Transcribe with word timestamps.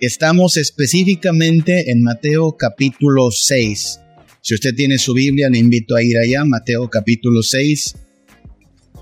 Estamos 0.00 0.56
específicamente 0.56 1.90
en 1.90 2.02
Mateo 2.02 2.56
capítulo 2.56 3.32
6. 3.32 4.00
Si 4.40 4.54
usted 4.54 4.74
tiene 4.74 4.96
su 4.96 5.12
Biblia, 5.12 5.50
le 5.50 5.58
invito 5.58 5.96
a 5.96 6.02
ir 6.02 6.16
allá, 6.16 6.44
Mateo 6.44 6.88
capítulo 6.88 7.42
6. 7.42 7.96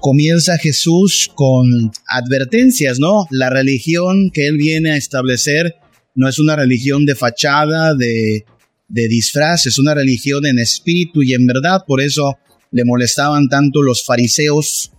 Comienza 0.01 0.57
Jesús 0.57 1.31
con 1.35 1.93
advertencias, 2.09 2.99
¿no? 2.99 3.27
La 3.31 3.51
religión 3.51 4.31
que 4.33 4.47
él 4.47 4.57
viene 4.57 4.93
a 4.93 4.97
establecer 4.97 5.77
no 6.17 6.29
es 6.29 6.39
una 6.39 6.57
religión 6.57 7.07
de 7.07 7.15
fachada, 7.15 7.95
de, 7.95 8.45
de 8.89 9.09
disfraz, 9.09 9.67
es 9.67 9.79
una 9.79 9.95
religión 9.95 10.45
en 10.47 10.59
espíritu 10.59 11.23
y 11.23 11.35
en 11.35 11.47
verdad. 11.47 11.83
Por 11.87 12.01
eso 12.01 12.37
le 12.73 12.85
molestaban 12.85 13.49
tanto 13.49 13.83
los 13.83 14.05
fariseos 14.05 14.91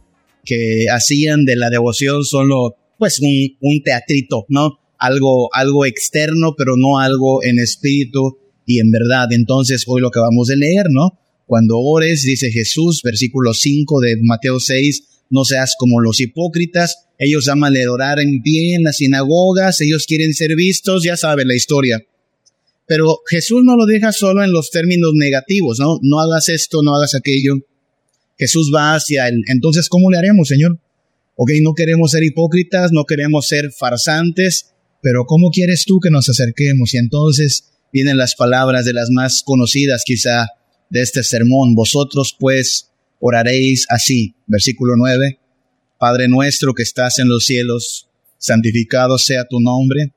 que 0.45 0.85
hacían 0.89 1.43
de 1.43 1.57
la 1.57 1.69
devoción 1.69 2.23
solo 2.23 2.75
pues 2.97 3.19
un, 3.19 3.57
un 3.59 3.83
teatrito, 3.83 4.45
¿no? 4.47 4.79
algo, 4.99 5.53
algo 5.53 5.85
externo, 5.85 6.55
pero 6.57 6.75
no 6.77 6.99
algo 6.99 7.43
en 7.43 7.59
espíritu 7.59 8.37
y 8.65 8.79
en 8.79 8.91
verdad. 8.91 9.31
Entonces, 9.31 9.83
hoy 9.87 10.01
lo 10.01 10.11
que 10.11 10.19
vamos 10.19 10.49
a 10.49 10.55
leer, 10.55 10.87
¿no? 10.89 11.19
Cuando 11.45 11.77
ores, 11.77 12.23
dice 12.23 12.51
Jesús, 12.51 13.01
versículo 13.03 13.53
5 13.53 14.01
de 14.01 14.17
Mateo 14.21 14.59
6, 14.59 15.16
no 15.29 15.43
seas 15.45 15.75
como 15.77 15.99
los 16.01 16.19
hipócritas, 16.19 17.07
ellos 17.19 17.47
aman 17.47 17.73
orar 17.89 18.19
en 18.19 18.41
pie 18.41 18.75
en 18.75 18.83
las 18.83 18.97
sinagogas, 18.97 19.81
ellos 19.81 20.05
quieren 20.05 20.33
ser 20.33 20.55
vistos, 20.55 21.03
ya 21.03 21.17
sabe 21.17 21.45
la 21.45 21.55
historia. 21.55 21.99
Pero 22.85 23.17
Jesús 23.29 23.61
no 23.63 23.75
lo 23.75 23.85
deja 23.85 24.11
solo 24.11 24.43
en 24.43 24.51
los 24.51 24.69
términos 24.69 25.11
negativos, 25.13 25.79
¿no? 25.79 25.99
No 26.01 26.21
hagas 26.21 26.47
esto, 26.47 26.81
no 26.83 26.95
hagas 26.95 27.15
aquello. 27.15 27.55
Jesús 28.37 28.71
va 28.73 28.95
hacia 28.95 29.27
él. 29.27 29.41
Entonces, 29.47 29.89
¿cómo 29.89 30.09
le 30.09 30.17
haremos, 30.17 30.47
Señor? 30.47 30.79
Ok, 31.35 31.51
no 31.61 31.73
queremos 31.73 32.11
ser 32.11 32.23
hipócritas, 32.23 32.91
no 32.91 33.03
queremos 33.03 33.47
ser 33.47 33.71
farsantes, 33.77 34.73
pero 35.01 35.25
¿cómo 35.25 35.49
quieres 35.51 35.83
tú 35.85 35.99
que 35.99 36.09
nos 36.09 36.29
acerquemos? 36.29 36.93
Y 36.93 36.97
entonces 36.97 37.73
vienen 37.91 38.17
las 38.17 38.35
palabras 38.35 38.85
de 38.85 38.93
las 38.93 39.09
más 39.11 39.43
conocidas 39.43 40.03
quizá 40.05 40.47
de 40.89 41.01
este 41.01 41.23
sermón. 41.23 41.75
Vosotros 41.75 42.35
pues 42.39 42.89
oraréis 43.19 43.85
así. 43.89 44.35
Versículo 44.45 44.93
9. 44.97 45.39
Padre 45.99 46.27
nuestro 46.27 46.73
que 46.73 46.83
estás 46.83 47.19
en 47.19 47.27
los 47.27 47.45
cielos, 47.45 48.09
santificado 48.37 49.17
sea 49.17 49.45
tu 49.45 49.59
nombre. 49.59 50.13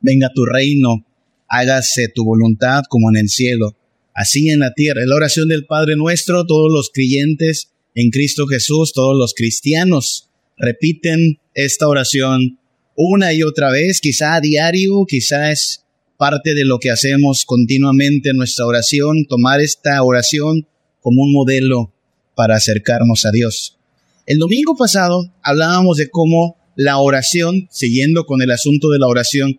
Venga 0.00 0.30
tu 0.34 0.44
reino, 0.44 1.06
hágase 1.48 2.08
tu 2.08 2.24
voluntad 2.24 2.82
como 2.88 3.10
en 3.10 3.16
el 3.16 3.28
cielo, 3.28 3.76
así 4.14 4.50
en 4.50 4.60
la 4.60 4.74
tierra. 4.74 5.02
En 5.02 5.08
la 5.08 5.16
oración 5.16 5.48
del 5.48 5.64
Padre 5.64 5.96
nuestro, 5.96 6.46
todos 6.46 6.70
los 6.72 6.90
creyentes 6.92 7.70
en 7.94 8.10
Cristo 8.10 8.46
Jesús, 8.46 8.92
todos 8.92 9.16
los 9.16 9.32
cristianos 9.32 10.28
repiten 10.58 11.38
esta 11.54 11.88
oración 11.88 12.58
una 12.94 13.34
y 13.34 13.42
otra 13.42 13.70
vez, 13.70 14.00
quizá 14.00 14.34
a 14.34 14.40
diario, 14.40 15.04
quizá 15.06 15.50
es 15.50 15.84
parte 16.16 16.54
de 16.54 16.64
lo 16.64 16.78
que 16.78 16.90
hacemos 16.90 17.44
continuamente 17.44 18.30
en 18.30 18.36
nuestra 18.36 18.64
oración, 18.64 19.26
tomar 19.26 19.60
esta 19.60 20.02
oración 20.02 20.66
como 21.00 21.22
un 21.22 21.32
modelo 21.32 21.92
para 22.36 22.54
acercarnos 22.54 23.24
a 23.24 23.32
Dios. 23.32 23.78
El 24.26 24.38
domingo 24.38 24.76
pasado 24.76 25.32
hablábamos 25.42 25.96
de 25.96 26.08
cómo 26.08 26.56
la 26.76 26.98
oración, 26.98 27.66
siguiendo 27.70 28.26
con 28.26 28.42
el 28.42 28.52
asunto 28.52 28.90
de 28.90 28.98
la 28.98 29.08
oración, 29.08 29.58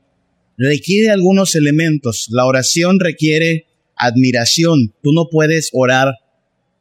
requiere 0.58 1.10
algunos 1.10 1.56
elementos. 1.56 2.28
La 2.30 2.46
oración 2.46 3.00
requiere 3.00 3.66
admiración. 3.96 4.94
Tú 5.02 5.12
no 5.14 5.28
puedes 5.30 5.70
orar 5.74 6.14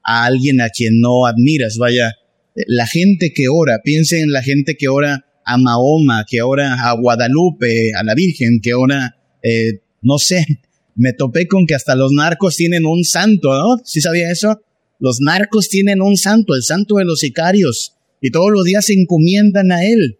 a 0.04 0.24
alguien 0.24 0.60
a 0.60 0.68
quien 0.68 1.00
no 1.00 1.26
admiras. 1.26 1.78
Vaya, 1.78 2.14
la 2.54 2.86
gente 2.86 3.32
que 3.32 3.48
ora, 3.48 3.80
piense 3.82 4.20
en 4.20 4.30
la 4.30 4.42
gente 4.42 4.76
que 4.76 4.88
ora 4.88 5.24
a 5.44 5.58
Mahoma, 5.58 6.24
que 6.28 6.40
ahora 6.40 6.74
a 6.88 6.92
Guadalupe, 6.92 7.92
a 7.94 8.02
la 8.02 8.14
Virgen, 8.14 8.60
que 8.60 8.72
ahora, 8.72 9.16
eh, 9.42 9.80
no 10.02 10.18
sé, 10.18 10.44
me 10.94 11.12
topé 11.12 11.46
con 11.46 11.66
que 11.66 11.74
hasta 11.74 11.94
los 11.94 12.12
narcos 12.12 12.56
tienen 12.56 12.84
un 12.84 13.04
santo, 13.04 13.54
¿no? 13.54 13.82
¿Sí 13.84 14.00
sabía 14.00 14.30
eso? 14.30 14.60
Los 14.98 15.20
narcos 15.20 15.68
tienen 15.68 16.00
un 16.00 16.16
santo, 16.16 16.54
el 16.54 16.62
santo 16.62 16.96
de 16.96 17.04
los 17.04 17.20
sicarios, 17.20 17.94
y 18.20 18.30
todos 18.30 18.50
los 18.50 18.64
días 18.64 18.86
se 18.86 18.94
encomiendan 18.94 19.72
a 19.72 19.84
él. 19.84 20.18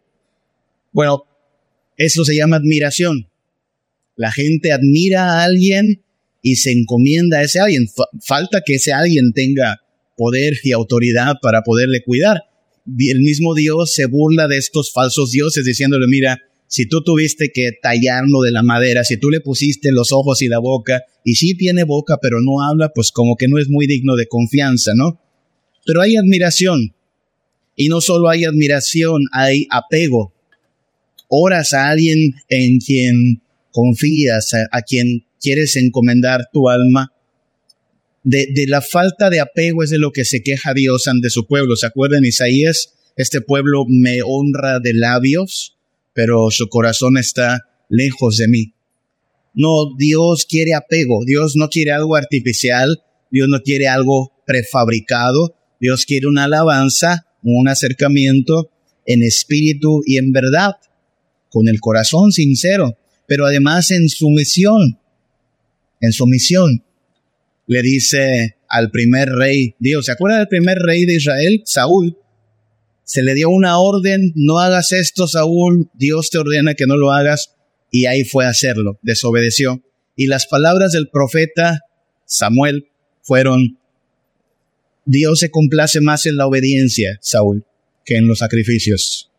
Bueno, 0.93 1.25
eso 1.97 2.25
se 2.25 2.37
llama 2.37 2.57
admiración. 2.57 3.29
La 4.17 4.33
gente 4.33 4.73
admira 4.73 5.25
a 5.25 5.45
alguien 5.45 6.03
y 6.43 6.57
se 6.57 6.73
encomienda 6.73 7.39
a 7.39 7.43
ese 7.43 7.61
alguien. 7.61 7.89
falta 8.23 8.63
que 8.65 8.75
ese 8.75 8.93
alguien 8.93 9.33
tenga 9.33 9.83
poder 10.17 10.55
y 10.63 10.73
autoridad 10.73 11.37
para 11.43 11.63
poderle 11.63 12.03
cuidar 12.03 12.43
el 12.87 13.21
mismo 13.21 13.55
Dios 13.55 13.93
se 13.93 14.07
burla 14.07 14.49
de 14.49 14.59
estos 14.59 14.93
falsos 14.93 15.33
dioses 15.33 15.65
diciéndole, 15.65 16.07
mira, 16.07 16.39
si 16.69 16.87
tú 16.87 17.03
tuviste 17.03 17.51
que 17.53 17.73
tallarlo 17.73 18.43
de 18.43 18.53
la 18.53 18.63
madera, 18.63 19.05
si 19.05 19.17
tú 19.17 19.31
le 19.31 19.41
pusiste 19.41 19.93
los 19.93 20.13
ojos 20.13 20.43
y 20.43 20.49
la 20.49 20.59
boca, 20.59 21.03
y 21.25 21.37
sí 21.37 21.57
tiene 21.57 21.85
boca 21.85 22.19
pero 22.21 22.39
no 22.41 22.63
habla, 22.63 22.93
pues 22.95 23.13
como 23.13 23.37
que 23.37 23.49
no 23.49 23.59
es 23.59 23.69
muy 23.69 23.87
digno 23.87 24.17
de 24.17 24.27
confianza, 24.27 24.93
¿no? 24.95 25.21
Pero 25.85 26.03
hay 26.03 26.17
admiración. 26.17 26.95
Y 27.77 27.89
no 27.89 28.01
solo 28.01 28.29
hay 28.29 28.45
admiración, 28.45 29.23
hay 29.33 29.67
apego. 29.71 30.33
Oras 31.29 31.73
a 31.73 31.91
alguien 31.91 32.35
en 32.49 32.79
quien 32.79 33.43
confías, 33.71 34.53
a 34.55 34.83
quien 34.83 35.27
quieres 35.41 35.77
encomendar 35.77 36.49
tu 36.53 36.69
alma, 36.69 37.13
de, 38.27 38.67
la 38.67 38.83
falta 38.83 39.31
de 39.31 39.39
apego 39.39 39.85
es 39.85 39.91
de 39.91 39.99
lo 39.99 40.11
que 40.11 40.25
se 40.25 40.43
queja 40.43 40.75
Dios 40.75 41.07
ante 41.07 41.31
su 41.31 41.47
pueblo. 41.47 41.77
¿Se 41.77 41.87
acuerdan 41.87 42.25
Isaías? 42.25 42.95
Este 43.17 43.41
pueblo 43.41 43.85
me 43.89 44.19
honra 44.25 44.81
de 44.81 44.95
labios, 44.95 45.76
pero 46.17 46.51
su 46.51 46.69
corazón 46.69 47.19
está 47.19 47.69
lejos 47.91 48.39
de 48.39 48.49
mí. 48.49 48.73
No, 49.53 49.95
Dios 49.99 50.47
quiere 50.49 50.73
apego, 50.73 51.27
Dios 51.27 51.57
no 51.57 51.69
quiere 51.69 51.93
algo 51.93 52.17
artificial, 52.17 53.03
Dios 53.31 53.49
no 53.51 53.61
quiere 53.61 53.87
algo 53.87 54.33
prefabricado, 54.47 55.55
Dios 55.79 56.07
quiere 56.07 56.27
una 56.27 56.45
alabanza, 56.45 57.27
un 57.43 57.69
acercamiento 57.69 58.71
en 59.05 59.23
espíritu 59.23 60.01
y 60.07 60.17
en 60.17 60.33
verdad, 60.33 60.77
con 61.51 61.69
el 61.69 61.81
corazón 61.81 62.33
sincero, 62.33 62.97
pero 63.27 63.45
además 63.45 63.91
en 63.91 64.09
sumisión, 64.09 64.99
en 66.01 66.13
sumisión 66.13 66.83
le 67.67 67.83
dice 67.83 68.57
al 68.71 68.91
primer 68.91 69.29
rey, 69.29 69.75
Dios, 69.79 70.07
¿se 70.07 70.13
acuerda 70.13 70.39
del 70.39 70.49
primer 70.49 70.79
rey 70.79 71.05
de 71.05 71.17
Israel? 71.17 71.61
Saúl. 71.67 72.17
Se 73.07 73.23
le 73.23 73.35
dio 73.35 73.51
una 73.51 73.79
orden, 73.79 74.33
no 74.35 74.59
hagas 74.59 74.91
esto, 74.91 75.29
Saúl, 75.29 75.89
Dios 75.95 76.29
te 76.31 76.39
ordena 76.39 76.75
que 76.75 76.89
no 76.89 76.97
lo 76.97 77.13
hagas, 77.13 77.55
y 77.91 78.07
ahí 78.07 78.25
fue 78.25 78.45
a 78.45 78.49
hacerlo, 78.49 78.99
desobedeció. 79.01 79.81
Y 80.17 80.27
las 80.27 80.47
palabras 80.47 80.91
del 80.91 81.09
profeta 81.09 81.81
Samuel 82.25 82.89
fueron, 83.23 83.79
Dios 85.05 85.39
se 85.39 85.51
complace 85.51 86.01
más 86.01 86.27
en 86.27 86.37
la 86.37 86.49
obediencia, 86.49 87.17
Saúl, 87.23 87.65
que 88.05 88.17
en 88.17 88.27
los 88.27 88.39
sacrificios. 88.39 89.31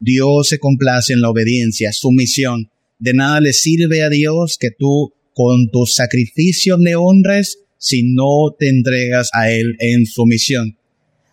Dios 0.00 0.48
se 0.48 0.58
complace 0.58 1.12
en 1.12 1.20
la 1.20 1.28
obediencia, 1.28 1.92
sumisión. 1.92 2.70
De 2.98 3.12
nada 3.12 3.42
le 3.42 3.52
sirve 3.52 4.02
a 4.02 4.08
Dios 4.08 4.56
que 4.58 4.70
tú 4.70 5.12
con 5.34 5.70
tus 5.70 5.94
sacrificios 5.94 6.80
le 6.80 6.96
honres 6.96 7.58
si 7.76 8.02
no 8.14 8.54
te 8.58 8.70
entregas 8.70 9.28
a 9.34 9.50
Él 9.50 9.76
en 9.80 10.06
sumisión. 10.06 10.78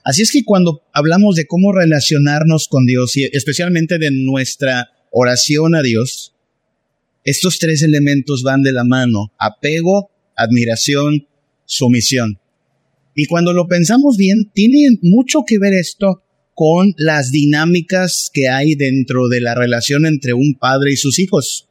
Así 0.04 0.22
es 0.22 0.32
que 0.32 0.44
cuando 0.44 0.82
hablamos 0.94 1.36
de 1.36 1.46
cómo 1.46 1.72
relacionarnos 1.72 2.68
con 2.68 2.86
Dios 2.86 3.16
y 3.18 3.26
especialmente 3.26 3.98
de 3.98 4.12
nuestra 4.12 4.90
oración 5.12 5.76
a 5.76 5.82
Dios, 5.82 6.34
estos 7.24 7.60
tres 7.60 7.84
elementos 7.84 8.44
van 8.44 8.62
de 8.62 8.72
la 8.72 8.84
mano, 8.84 9.32
apego, 9.38 10.10
admiración, 10.36 11.28
sumisión. 11.66 12.40
Y 13.14 13.26
cuando 13.26 13.54
lo 13.54 13.68
pensamos 13.68 14.18
bien, 14.18 14.50
tiene 14.54 14.98
mucho 15.02 15.44
que 15.46 15.60
ver 15.60 15.74
esto 15.74 16.24
con 16.56 16.94
las 16.98 17.32
dinámicas 17.32 18.30
que 18.34 18.50
hay 18.50 18.76
dentro 18.76 19.30
de 19.30 19.42
la 19.42 19.56
relación 19.56 20.06
entre 20.06 20.34
un 20.34 20.56
padre 20.60 20.92
y 20.92 20.98
sus 20.98 21.20
hijos. 21.20 21.69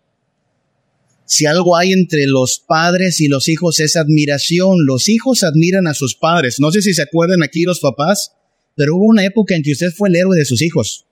Si 1.30 1.44
algo 1.44 1.76
hay 1.76 1.92
entre 1.92 2.26
los 2.26 2.58
padres 2.58 3.20
y 3.20 3.28
los 3.28 3.48
hijos 3.48 3.80
es 3.80 3.96
admiración. 3.96 4.86
Los 4.86 5.10
hijos 5.10 5.42
admiran 5.42 5.86
a 5.86 5.92
sus 5.92 6.14
padres. 6.16 6.56
No 6.58 6.72
sé 6.72 6.80
si 6.80 6.94
se 6.94 7.02
acuerdan 7.02 7.42
aquí 7.42 7.64
los 7.64 7.80
papás, 7.80 8.32
pero 8.74 8.96
hubo 8.96 9.04
una 9.04 9.26
época 9.26 9.54
en 9.54 9.62
que 9.62 9.72
usted 9.72 9.92
fue 9.92 10.08
el 10.08 10.16
héroe 10.16 10.38
de 10.38 10.46
sus 10.46 10.62
hijos. 10.62 11.04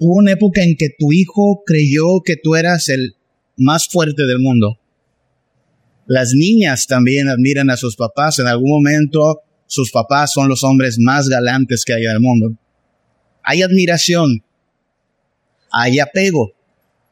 Hubo 0.00 0.16
una 0.16 0.32
época 0.32 0.64
en 0.64 0.74
que 0.76 0.88
tu 0.98 1.12
hijo 1.12 1.62
creyó 1.64 2.20
que 2.24 2.34
tú 2.36 2.56
eras 2.56 2.88
el 2.88 3.14
más 3.56 3.86
fuerte 3.86 4.26
del 4.26 4.40
mundo. 4.40 4.80
Las 6.08 6.32
niñas 6.34 6.88
también 6.88 7.28
admiran 7.28 7.70
a 7.70 7.76
sus 7.76 7.94
papás. 7.94 8.40
En 8.40 8.48
algún 8.48 8.70
momento 8.70 9.42
sus 9.68 9.92
papás 9.92 10.32
son 10.34 10.48
los 10.48 10.64
hombres 10.64 10.98
más 10.98 11.28
galantes 11.28 11.84
que 11.84 11.94
hay 11.94 12.02
en 12.02 12.10
el 12.10 12.20
mundo. 12.20 12.58
Hay 13.44 13.62
admiración. 13.62 14.42
Hay 15.70 16.00
apego. 16.00 16.50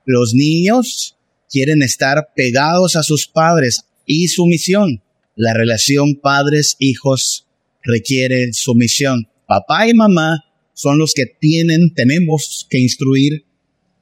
Los 0.05 0.35
niños 0.35 1.17
quieren 1.53 1.83
estar 1.83 2.31
pegados 2.35 2.97
a 2.97 3.03
sus 3.03 3.29
padres 3.29 3.85
y 4.07 4.29
sumisión. 4.29 5.03
La 5.37 5.53
relación 5.53 6.17
padres-hijos 6.17 7.47
requiere 7.83 8.53
sumisión. 8.53 9.29
Papá 9.47 9.87
y 9.87 9.95
mamá 9.95 10.45
son 10.73 10.99
los 10.99 11.13
que 11.13 11.27
tienen, 11.27 11.93
tenemos 11.95 12.67
que 12.71 12.79
instruir 12.79 13.45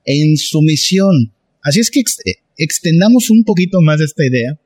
en 0.05 0.37
sumisión. 0.37 1.35
Así 1.63 1.81
es 1.81 1.91
que 1.91 2.03
extendamos 2.57 3.31
un 3.31 3.45
poquito 3.45 3.81
más 3.81 4.01
esta 4.01 4.25
idea. 4.25 4.59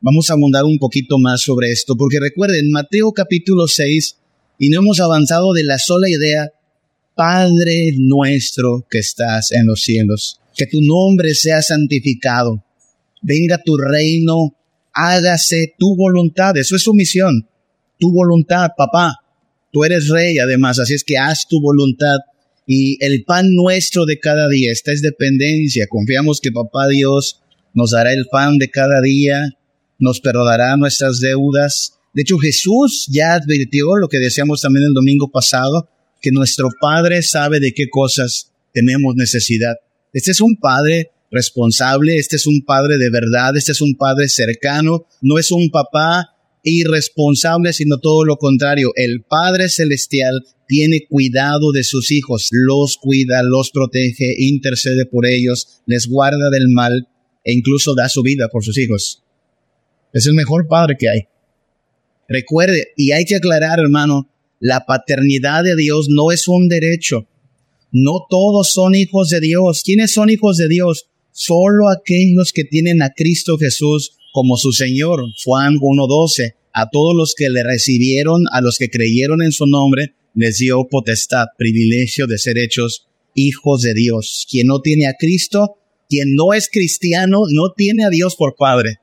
Vamos 0.00 0.30
a 0.30 0.34
abundar 0.34 0.64
un 0.64 0.78
poquito 0.78 1.18
más 1.18 1.42
sobre 1.42 1.72
esto, 1.72 1.96
porque 1.96 2.20
recuerden, 2.20 2.70
Mateo 2.70 3.12
capítulo 3.12 3.66
6, 3.66 4.18
y 4.58 4.68
no 4.68 4.80
hemos 4.80 5.00
avanzado 5.00 5.52
de 5.52 5.64
la 5.64 5.78
sola 5.78 6.08
idea, 6.08 6.50
Padre 7.14 7.94
nuestro 7.96 8.86
que 8.90 8.98
estás 8.98 9.52
en 9.52 9.66
los 9.66 9.82
cielos, 9.82 10.40
que 10.54 10.66
tu 10.66 10.80
nombre 10.80 11.34
sea 11.34 11.62
santificado, 11.62 12.64
venga 13.22 13.58
tu 13.58 13.76
reino, 13.76 14.56
hágase 14.92 15.74
tu 15.78 15.96
voluntad, 15.96 16.56
eso 16.56 16.76
es 16.76 16.82
su 16.82 16.94
misión, 16.94 17.48
tu 17.98 18.12
voluntad, 18.12 18.70
papá, 18.76 19.16
tú 19.72 19.84
eres 19.84 20.08
rey 20.08 20.38
además, 20.38 20.78
así 20.78 20.94
es 20.94 21.04
que 21.04 21.18
haz 21.18 21.46
tu 21.48 21.60
voluntad. 21.60 22.18
Y 22.66 22.96
el 23.04 23.24
pan 23.24 23.54
nuestro 23.54 24.06
de 24.06 24.18
cada 24.18 24.48
día, 24.48 24.72
esta 24.72 24.92
es 24.92 25.02
dependencia, 25.02 25.86
confiamos 25.88 26.40
que 26.40 26.52
papá 26.52 26.88
Dios 26.88 27.40
nos 27.74 27.90
dará 27.90 28.12
el 28.12 28.26
pan 28.30 28.56
de 28.56 28.70
cada 28.70 29.02
día, 29.02 29.50
nos 29.98 30.20
perdonará 30.20 30.76
nuestras 30.76 31.20
deudas. 31.20 31.98
De 32.14 32.22
hecho, 32.22 32.38
Jesús 32.38 33.06
ya 33.10 33.34
advirtió 33.34 33.96
lo 33.96 34.08
que 34.08 34.18
decíamos 34.18 34.62
también 34.62 34.86
el 34.86 34.94
domingo 34.94 35.30
pasado, 35.30 35.88
que 36.22 36.30
nuestro 36.30 36.70
Padre 36.80 37.22
sabe 37.22 37.60
de 37.60 37.72
qué 37.72 37.90
cosas 37.90 38.52
tenemos 38.72 39.14
necesidad. 39.16 39.74
Este 40.14 40.30
es 40.30 40.40
un 40.40 40.56
Padre 40.56 41.10
responsable, 41.30 42.16
este 42.16 42.36
es 42.36 42.46
un 42.46 42.64
Padre 42.64 42.96
de 42.96 43.10
verdad, 43.10 43.56
este 43.56 43.72
es 43.72 43.80
un 43.80 43.96
Padre 43.96 44.28
cercano, 44.28 45.06
no 45.20 45.38
es 45.38 45.50
un 45.50 45.68
papá 45.70 46.30
irresponsable, 46.62 47.72
sino 47.72 47.98
todo 47.98 48.24
lo 48.24 48.36
contrario. 48.36 48.92
El 48.94 49.22
Padre 49.22 49.68
Celestial 49.68 50.46
tiene 50.66 51.06
cuidado 51.06 51.72
de 51.72 51.82
sus 51.82 52.10
hijos, 52.12 52.48
los 52.52 52.96
cuida, 52.96 53.42
los 53.42 53.70
protege, 53.70 54.34
intercede 54.38 55.04
por 55.04 55.26
ellos, 55.26 55.82
les 55.86 56.06
guarda 56.06 56.48
del 56.50 56.68
mal 56.68 57.08
e 57.44 57.52
incluso 57.52 57.94
da 57.94 58.08
su 58.08 58.22
vida 58.22 58.48
por 58.48 58.64
sus 58.64 58.78
hijos. 58.78 59.22
Es 60.12 60.26
el 60.26 60.34
mejor 60.34 60.68
Padre 60.68 60.96
que 60.96 61.08
hay. 61.08 61.20
Recuerde, 62.28 62.92
y 62.96 63.10
hay 63.10 63.24
que 63.24 63.34
aclarar, 63.34 63.80
hermano, 63.80 64.30
la 64.60 64.86
paternidad 64.86 65.64
de 65.64 65.76
Dios 65.76 66.06
no 66.08 66.30
es 66.30 66.48
un 66.48 66.68
derecho. 66.68 67.26
No 67.96 68.26
todos 68.28 68.72
son 68.72 68.96
hijos 68.96 69.28
de 69.28 69.38
Dios. 69.38 69.82
¿Quiénes 69.84 70.12
son 70.12 70.28
hijos 70.28 70.56
de 70.56 70.66
Dios? 70.66 71.04
Solo 71.30 71.88
aquellos 71.88 72.52
que 72.52 72.64
tienen 72.64 73.00
a 73.02 73.10
Cristo 73.10 73.56
Jesús 73.56 74.16
como 74.32 74.56
su 74.56 74.72
Señor. 74.72 75.22
Juan 75.44 75.74
1.12. 75.76 76.54
A 76.72 76.90
todos 76.90 77.14
los 77.14 77.36
que 77.36 77.50
le 77.50 77.62
recibieron, 77.62 78.42
a 78.50 78.62
los 78.62 78.78
que 78.78 78.90
creyeron 78.90 79.42
en 79.42 79.52
su 79.52 79.66
nombre, 79.66 80.16
les 80.34 80.58
dio 80.58 80.88
potestad, 80.90 81.46
privilegio 81.56 82.26
de 82.26 82.38
ser 82.38 82.58
hechos 82.58 83.06
hijos 83.36 83.82
de 83.82 83.94
Dios. 83.94 84.44
Quien 84.50 84.66
no 84.66 84.80
tiene 84.80 85.06
a 85.06 85.14
Cristo, 85.16 85.76
quien 86.08 86.34
no 86.34 86.52
es 86.52 86.68
cristiano, 86.68 87.42
no 87.48 87.74
tiene 87.76 88.04
a 88.04 88.10
Dios 88.10 88.34
por 88.34 88.56
Padre. 88.56 88.96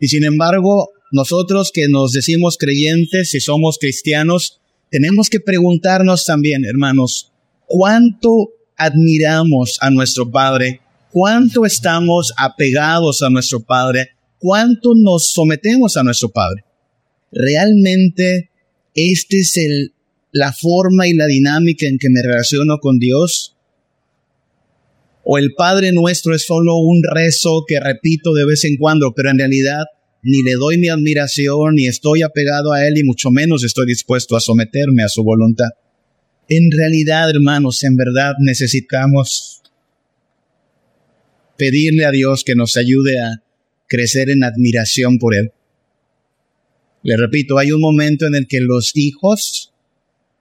Y 0.00 0.08
sin 0.08 0.24
embargo, 0.24 0.88
nosotros 1.12 1.70
que 1.70 1.86
nos 1.90 2.12
decimos 2.12 2.56
creyentes 2.56 3.34
y 3.34 3.40
somos 3.40 3.76
cristianos, 3.76 4.62
tenemos 4.90 5.28
que 5.28 5.38
preguntarnos 5.38 6.24
también, 6.24 6.64
hermanos, 6.64 7.30
¿cuánto 7.68 8.50
admiramos 8.76 9.78
a 9.80 9.90
nuestro 9.90 10.28
Padre? 10.30 10.80
¿Cuánto 11.12 11.64
estamos 11.64 12.32
apegados 12.36 13.22
a 13.22 13.30
nuestro 13.30 13.60
Padre? 13.60 14.10
¿Cuánto 14.38 14.94
nos 14.96 15.28
sometemos 15.28 15.96
a 15.96 16.02
nuestro 16.02 16.30
Padre? 16.30 16.64
¿Realmente 17.30 18.50
este 18.94 19.40
es 19.40 19.56
el, 19.56 19.92
la 20.32 20.52
forma 20.52 21.06
y 21.06 21.14
la 21.14 21.26
dinámica 21.26 21.86
en 21.86 21.98
que 21.98 22.10
me 22.10 22.22
relaciono 22.22 22.78
con 22.78 22.98
Dios? 22.98 23.56
¿O 25.24 25.38
el 25.38 25.52
Padre 25.54 25.92
nuestro 25.92 26.34
es 26.34 26.46
solo 26.46 26.76
un 26.76 27.02
rezo 27.02 27.64
que 27.66 27.80
repito 27.80 28.32
de 28.32 28.46
vez 28.46 28.64
en 28.64 28.76
cuando, 28.76 29.12
pero 29.14 29.30
en 29.30 29.38
realidad 29.38 29.84
ni 30.22 30.42
le 30.42 30.54
doy 30.54 30.78
mi 30.78 30.88
admiración, 30.88 31.74
ni 31.74 31.86
estoy 31.86 32.22
apegado 32.22 32.72
a 32.72 32.86
Él, 32.86 32.98
y 32.98 33.04
mucho 33.04 33.30
menos 33.30 33.62
estoy 33.62 33.86
dispuesto 33.86 34.36
a 34.36 34.40
someterme 34.40 35.02
a 35.02 35.08
su 35.08 35.22
voluntad. 35.22 35.68
En 36.48 36.70
realidad, 36.70 37.30
hermanos, 37.30 37.82
en 37.84 37.96
verdad 37.96 38.34
necesitamos 38.40 39.62
pedirle 41.56 42.04
a 42.06 42.10
Dios 42.10 42.44
que 42.44 42.54
nos 42.54 42.76
ayude 42.76 43.20
a 43.20 43.42
crecer 43.86 44.30
en 44.30 44.44
admiración 44.44 45.18
por 45.18 45.34
Él. 45.34 45.52
Le 47.02 47.16
repito, 47.16 47.58
hay 47.58 47.72
un 47.72 47.80
momento 47.80 48.26
en 48.26 48.34
el 48.34 48.46
que 48.46 48.60
los 48.60 48.96
hijos 48.96 49.72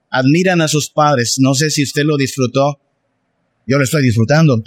admiran 0.10 0.62
a 0.62 0.68
sus 0.68 0.90
padres. 0.90 1.36
No 1.40 1.54
sé 1.56 1.70
si 1.70 1.84
usted 1.84 2.04
lo 2.04 2.18
disfrutó. 2.18 2.80
Yo 3.66 3.78
lo 3.78 3.84
estoy 3.84 4.04
disfrutando. 4.04 4.64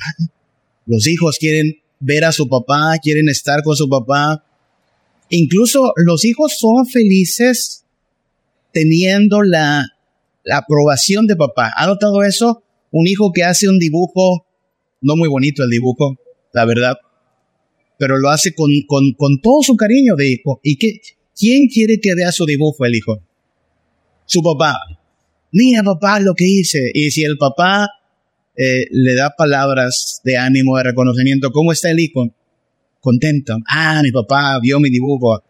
Los 0.86 1.06
hijos 1.06 1.38
quieren 1.38 1.80
ver 2.00 2.24
a 2.24 2.32
su 2.32 2.48
papá, 2.48 2.98
quieren 3.02 3.28
estar 3.28 3.62
con 3.62 3.76
su 3.76 3.88
papá, 3.88 4.44
Incluso 5.30 5.92
los 5.96 6.24
hijos 6.24 6.56
son 6.58 6.86
felices 6.86 7.84
teniendo 8.72 9.42
la, 9.42 9.86
la 10.44 10.58
aprobación 10.58 11.26
de 11.26 11.36
papá. 11.36 11.72
¿Ha 11.76 11.86
notado 11.86 12.22
eso? 12.22 12.62
Un 12.90 13.06
hijo 13.06 13.32
que 13.32 13.44
hace 13.44 13.68
un 13.68 13.78
dibujo, 13.78 14.46
no 15.00 15.16
muy 15.16 15.28
bonito 15.28 15.62
el 15.62 15.70
dibujo, 15.70 16.16
la 16.52 16.64
verdad, 16.64 16.96
pero 17.98 18.18
lo 18.18 18.30
hace 18.30 18.54
con, 18.54 18.70
con, 18.86 19.12
con 19.12 19.40
todo 19.40 19.62
su 19.62 19.76
cariño 19.76 20.16
de 20.16 20.30
hijo. 20.30 20.60
¿Y 20.62 20.76
qué, 20.76 21.00
quién 21.36 21.68
quiere 21.68 22.00
que 22.00 22.14
vea 22.14 22.32
su 22.32 22.46
dibujo 22.46 22.84
el 22.84 22.94
hijo? 22.94 23.22
Su 24.26 24.42
papá. 24.42 24.76
Mira 25.52 25.82
papá 25.82 26.20
lo 26.20 26.34
que 26.34 26.44
hice. 26.46 26.90
Y 26.94 27.10
si 27.10 27.24
el 27.24 27.36
papá 27.36 27.88
eh, 28.56 28.86
le 28.90 29.14
da 29.14 29.34
palabras 29.36 30.20
de 30.24 30.36
ánimo, 30.36 30.76
de 30.76 30.84
reconocimiento, 30.84 31.50
¿cómo 31.50 31.72
está 31.72 31.90
el 31.90 32.00
hijo? 32.00 32.30
contento. 33.00 33.56
Ah, 33.66 34.00
mi 34.02 34.12
papá 34.12 34.58
vio 34.62 34.78
mi 34.78 34.90
dibujo. 34.90 35.42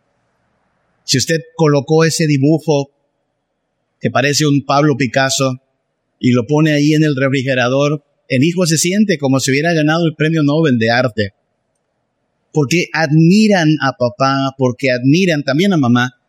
Si 1.05 1.19
usted 1.19 1.41
colocó 1.57 2.05
ese 2.05 2.27
dibujo 2.27 2.91
que 4.01 4.11
parece 4.11 4.47
un 4.47 4.65
Pablo 4.65 4.97
Picasso 4.97 5.61
y 6.19 6.33
lo 6.33 6.47
pone 6.47 6.73
ahí 6.73 6.95
en 6.95 7.05
el 7.05 7.17
refrigerador, 7.17 8.05
el 8.29 8.45
hijo 8.45 8.67
se 8.67 8.79
siente 8.79 9.19
como 9.19 9.41
si 9.41 9.51
hubiera 9.51 9.73
ganado 9.73 10.07
el 10.07 10.15
premio 10.15 10.43
Nobel 10.43 10.79
de 10.79 10.91
arte. 10.91 11.35
Porque 12.53 12.87
admiran 12.93 13.69
a 13.81 13.93
papá, 13.93 14.55
porque 14.59 14.91
admiran 14.91 15.43
también 15.43 15.73
a 15.73 15.77
mamá, 15.77 16.21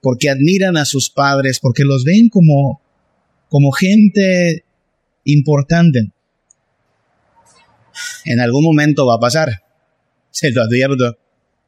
porque 0.00 0.28
admiran 0.28 0.76
a 0.76 0.84
sus 0.84 1.10
padres, 1.10 1.60
porque 1.60 1.84
los 1.84 2.04
ven 2.04 2.28
como, 2.28 2.80
como 3.48 3.70
gente 3.70 4.64
importante. 5.24 6.10
En 8.24 8.40
algún 8.40 8.64
momento 8.64 9.06
va 9.06 9.14
a 9.14 9.20
pasar 9.20 9.62
se 10.30 10.50
lo 10.50 10.62
advierto. 10.62 11.16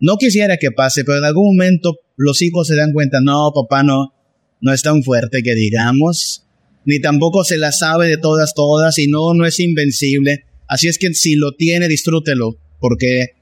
No 0.00 0.16
quisiera 0.16 0.56
que 0.56 0.72
pase, 0.72 1.04
pero 1.04 1.18
en 1.18 1.24
algún 1.24 1.56
momento 1.56 1.96
los 2.16 2.42
hijos 2.42 2.66
se 2.66 2.76
dan 2.76 2.92
cuenta, 2.92 3.20
no, 3.22 3.52
papá 3.54 3.82
no, 3.82 4.12
no 4.60 4.72
es 4.72 4.82
tan 4.82 5.02
fuerte 5.02 5.42
que 5.42 5.54
digamos, 5.54 6.44
ni 6.84 7.00
tampoco 7.00 7.44
se 7.44 7.58
la 7.58 7.72
sabe 7.72 8.08
de 8.08 8.16
todas, 8.16 8.54
todas, 8.54 8.98
y 8.98 9.08
no, 9.08 9.34
no 9.34 9.44
es 9.44 9.58
invencible. 9.60 10.44
Así 10.68 10.88
es 10.88 10.98
que 10.98 11.12
si 11.14 11.34
lo 11.34 11.52
tiene, 11.52 11.88
disfrútelo, 11.88 12.56
porque 12.80 13.32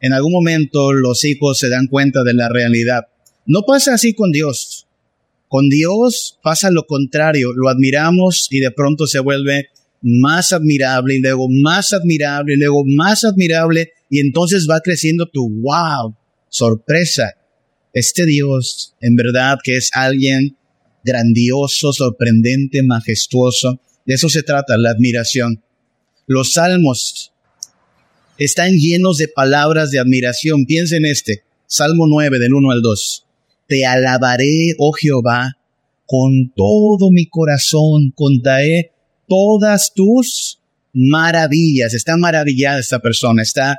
en 0.00 0.12
algún 0.12 0.32
momento 0.32 0.92
los 0.92 1.24
hijos 1.24 1.58
se 1.58 1.68
dan 1.68 1.88
cuenta 1.88 2.22
de 2.22 2.34
la 2.34 2.48
realidad. 2.48 3.08
No 3.46 3.62
pasa 3.62 3.94
así 3.94 4.14
con 4.14 4.32
Dios. 4.32 4.86
Con 5.48 5.68
Dios 5.68 6.38
pasa 6.42 6.70
lo 6.70 6.86
contrario, 6.86 7.52
lo 7.52 7.68
admiramos 7.68 8.48
y 8.50 8.60
de 8.60 8.70
pronto 8.70 9.06
se 9.06 9.20
vuelve 9.20 9.68
más 10.02 10.52
admirable 10.52 11.14
y 11.16 11.20
luego 11.20 11.48
más 11.48 11.92
admirable 11.92 12.54
y 12.54 12.58
luego 12.58 12.84
más 12.84 13.24
admirable 13.24 13.92
y 14.10 14.20
entonces 14.20 14.66
va 14.70 14.80
creciendo 14.80 15.26
tu 15.26 15.48
wow, 15.48 16.14
sorpresa. 16.48 17.34
Este 17.94 18.26
Dios, 18.26 18.94
en 19.00 19.16
verdad, 19.16 19.58
que 19.62 19.76
es 19.76 19.90
alguien 19.94 20.56
grandioso, 21.04 21.92
sorprendente, 21.92 22.82
majestuoso. 22.82 23.80
De 24.04 24.14
eso 24.14 24.28
se 24.28 24.42
trata, 24.42 24.76
la 24.76 24.90
admiración. 24.90 25.62
Los 26.26 26.52
salmos 26.52 27.32
están 28.36 28.76
llenos 28.76 29.18
de 29.18 29.28
palabras 29.28 29.90
de 29.90 30.00
admiración. 30.00 30.66
Piensen 30.66 31.04
en 31.04 31.12
este, 31.12 31.44
Salmo 31.66 32.06
9 32.08 32.38
del 32.38 32.54
1 32.54 32.70
al 32.70 32.82
2. 32.82 33.26
Te 33.68 33.86
alabaré, 33.86 34.74
oh 34.78 34.92
Jehová, 34.92 35.56
con 36.06 36.52
todo 36.54 37.10
mi 37.10 37.26
corazón, 37.26 38.12
contaré 38.14 38.92
todas 39.28 39.92
tus 39.94 40.60
maravillas. 40.92 41.94
Está 41.94 42.16
maravillada 42.16 42.80
esta 42.80 43.00
persona, 43.00 43.42
está 43.42 43.78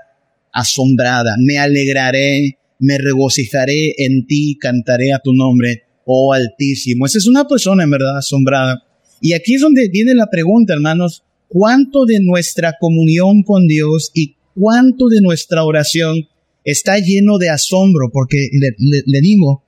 asombrada. 0.51 1.35
Me 1.37 1.57
alegraré, 1.57 2.57
me 2.79 2.97
regocijaré 2.97 3.93
en 3.97 4.25
ti, 4.27 4.57
cantaré 4.59 5.13
a 5.13 5.19
tu 5.19 5.33
nombre, 5.33 5.83
oh 6.05 6.33
Altísimo. 6.33 7.05
Esa 7.05 7.17
es 7.17 7.27
una 7.27 7.47
persona 7.47 7.83
en 7.83 7.91
verdad 7.91 8.17
asombrada. 8.17 8.83
Y 9.21 9.33
aquí 9.33 9.55
es 9.55 9.61
donde 9.61 9.89
viene 9.89 10.13
la 10.13 10.29
pregunta, 10.29 10.73
hermanos, 10.73 11.23
¿cuánto 11.47 12.05
de 12.05 12.19
nuestra 12.19 12.75
comunión 12.79 13.43
con 13.43 13.67
Dios 13.67 14.11
y 14.13 14.35
¿Cuánto 14.55 15.09
de 15.09 15.19
nuestra 15.21 15.65
oración 15.65 16.29
está 16.63 16.97
lleno 16.99 17.37
de 17.37 17.49
asombro? 17.49 18.09
Porque 18.11 18.47
le, 18.53 19.21
digo, 19.21 19.63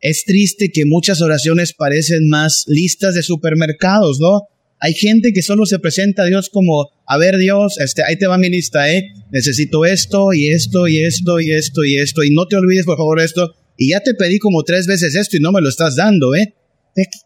es 0.00 0.24
triste 0.24 0.72
que 0.72 0.84
muchas 0.84 1.22
oraciones 1.22 1.72
parecen 1.72 2.28
más 2.28 2.64
listas 2.66 3.14
de 3.14 3.22
supermercados, 3.22 4.18
¿no? 4.18 4.42
Hay 4.80 4.94
gente 4.94 5.32
que 5.32 5.42
solo 5.42 5.66
se 5.66 5.78
presenta 5.78 6.22
a 6.22 6.26
Dios 6.26 6.50
como, 6.50 6.90
a 7.06 7.16
ver 7.16 7.38
Dios, 7.38 7.78
este, 7.78 8.02
ahí 8.02 8.16
te 8.18 8.26
va 8.26 8.38
mi 8.38 8.50
lista, 8.50 8.92
¿eh? 8.92 9.12
Necesito 9.30 9.84
esto 9.84 10.32
y 10.32 10.48
esto 10.48 10.88
y 10.88 10.98
esto 10.98 11.40
y 11.40 11.52
esto 11.52 11.84
y 11.84 11.96
esto 11.96 12.24
y 12.24 12.30
no 12.30 12.46
te 12.46 12.56
olvides 12.56 12.84
por 12.84 12.96
favor 12.96 13.20
esto. 13.20 13.54
Y 13.76 13.90
ya 13.90 14.00
te 14.00 14.14
pedí 14.14 14.38
como 14.38 14.62
tres 14.62 14.86
veces 14.86 15.14
esto 15.14 15.36
y 15.36 15.40
no 15.40 15.52
me 15.52 15.60
lo 15.60 15.68
estás 15.68 15.96
dando, 15.96 16.34
¿eh? 16.34 16.54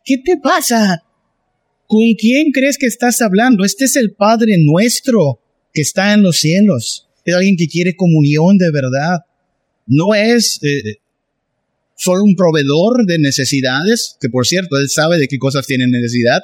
¿Qué 0.05 0.19
te 0.19 0.37
pasa? 0.37 1.03
¿Con 1.87 2.15
quién 2.19 2.53
crees 2.53 2.79
que 2.79 2.87
estás 2.87 3.21
hablando? 3.21 3.65
Este 3.65 3.87
es 3.87 3.97
el 3.97 4.13
Padre 4.13 4.57
nuestro 4.59 5.41
que 5.73 5.83
está 5.83 6.15
en 6.15 6.23
los 6.23 6.39
cielos. 6.39 7.09
Es 7.25 7.35
alguien 7.35 7.57
que 7.57 7.67
quiere 7.67 7.97
comunión 7.97 8.57
de 8.59 8.71
verdad. 8.71 9.21
No 9.87 10.15
es 10.15 10.61
eh, 10.63 10.97
solo 11.97 12.25
un 12.25 12.37
proveedor 12.37 13.07
de 13.07 13.19
necesidades, 13.19 14.17
que 14.21 14.29
por 14.29 14.47
cierto, 14.47 14.77
Él 14.79 14.89
sabe 14.89 15.19
de 15.19 15.29
qué 15.29 15.39
cosas 15.39 15.67
tiene 15.67 15.87
necesidad. 15.87 16.43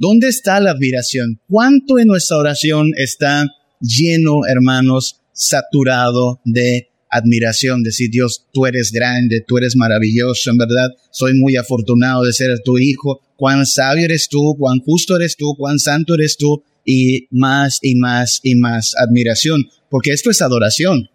¿Dónde 0.00 0.28
está 0.28 0.58
la 0.60 0.70
admiración? 0.70 1.42
¿Cuánto 1.46 1.98
en 1.98 2.06
nuestra 2.06 2.38
oración 2.38 2.92
está 2.96 3.46
lleno, 3.82 4.46
hermanos, 4.48 5.20
saturado 5.34 6.40
de 6.46 6.88
admiración, 7.10 7.82
decir, 7.82 8.08
Dios, 8.10 8.46
tú 8.50 8.64
eres 8.64 8.92
grande, 8.92 9.44
tú 9.46 9.58
eres 9.58 9.76
maravilloso, 9.76 10.50
en 10.50 10.56
verdad, 10.56 10.88
soy 11.10 11.34
muy 11.34 11.56
afortunado 11.56 12.24
de 12.24 12.32
ser 12.32 12.60
tu 12.64 12.78
hijo, 12.78 13.20
cuán 13.36 13.66
sabio 13.66 14.06
eres 14.06 14.28
tú, 14.30 14.56
cuán 14.58 14.78
justo 14.78 15.16
eres 15.16 15.36
tú, 15.36 15.54
cuán 15.54 15.78
santo 15.78 16.14
eres 16.14 16.38
tú, 16.38 16.64
y 16.82 17.26
más 17.30 17.78
y 17.82 17.94
más 17.94 18.40
y 18.42 18.54
más 18.54 18.94
admiración, 18.96 19.66
porque 19.90 20.12
esto 20.12 20.30
es 20.30 20.40
adoración. 20.40 21.10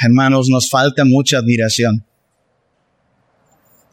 Hermanos, 0.00 0.48
nos 0.48 0.70
falta 0.70 1.04
mucha 1.04 1.38
admiración. 1.38 2.04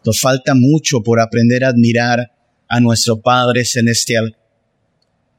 Nos 0.05 0.22
falta 0.22 0.53
mucho 0.53 1.01
por 1.01 1.19
aprender 1.19 1.65
a 1.65 1.69
admirar 1.69 2.37
a 2.70 2.80
nuestro 2.80 3.22
Padre 3.22 3.66
Celestial. 3.66 4.38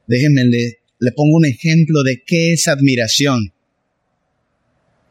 Déjenme, 0.07 0.45
le, 0.45 0.79
le 0.99 1.11
pongo 1.11 1.37
un 1.37 1.45
ejemplo 1.45 2.03
de 2.03 2.23
qué 2.25 2.53
es 2.53 2.67
admiración 2.67 3.53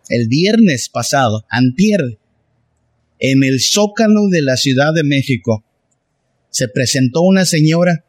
el 0.09 0.29
viernes 0.29 0.89
pasado, 0.89 1.45
antier, 1.49 2.19
en 3.19 3.43
el 3.45 3.61
Zócalo 3.61 4.29
de 4.31 4.43
la 4.43 4.57
Ciudad 4.57 4.93
de 4.95 5.05
México, 5.05 5.65
se 6.51 6.69
presentó 6.69 7.23
una 7.23 7.45
señora, 7.45 8.05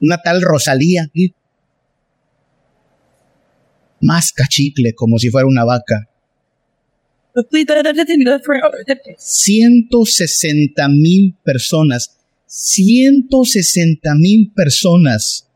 una 0.00 0.18
tal 0.18 0.42
Rosalía, 0.42 1.10
más 4.00 4.32
cachicle, 4.32 4.94
como 4.94 5.18
si 5.18 5.30
fuera 5.30 5.46
una 5.46 5.64
vaca. 5.64 6.08
160 9.18 10.88
mil 10.88 11.34
personas, 11.42 12.18
160 12.56 14.14
mil 14.14 14.52
personas 14.54 15.48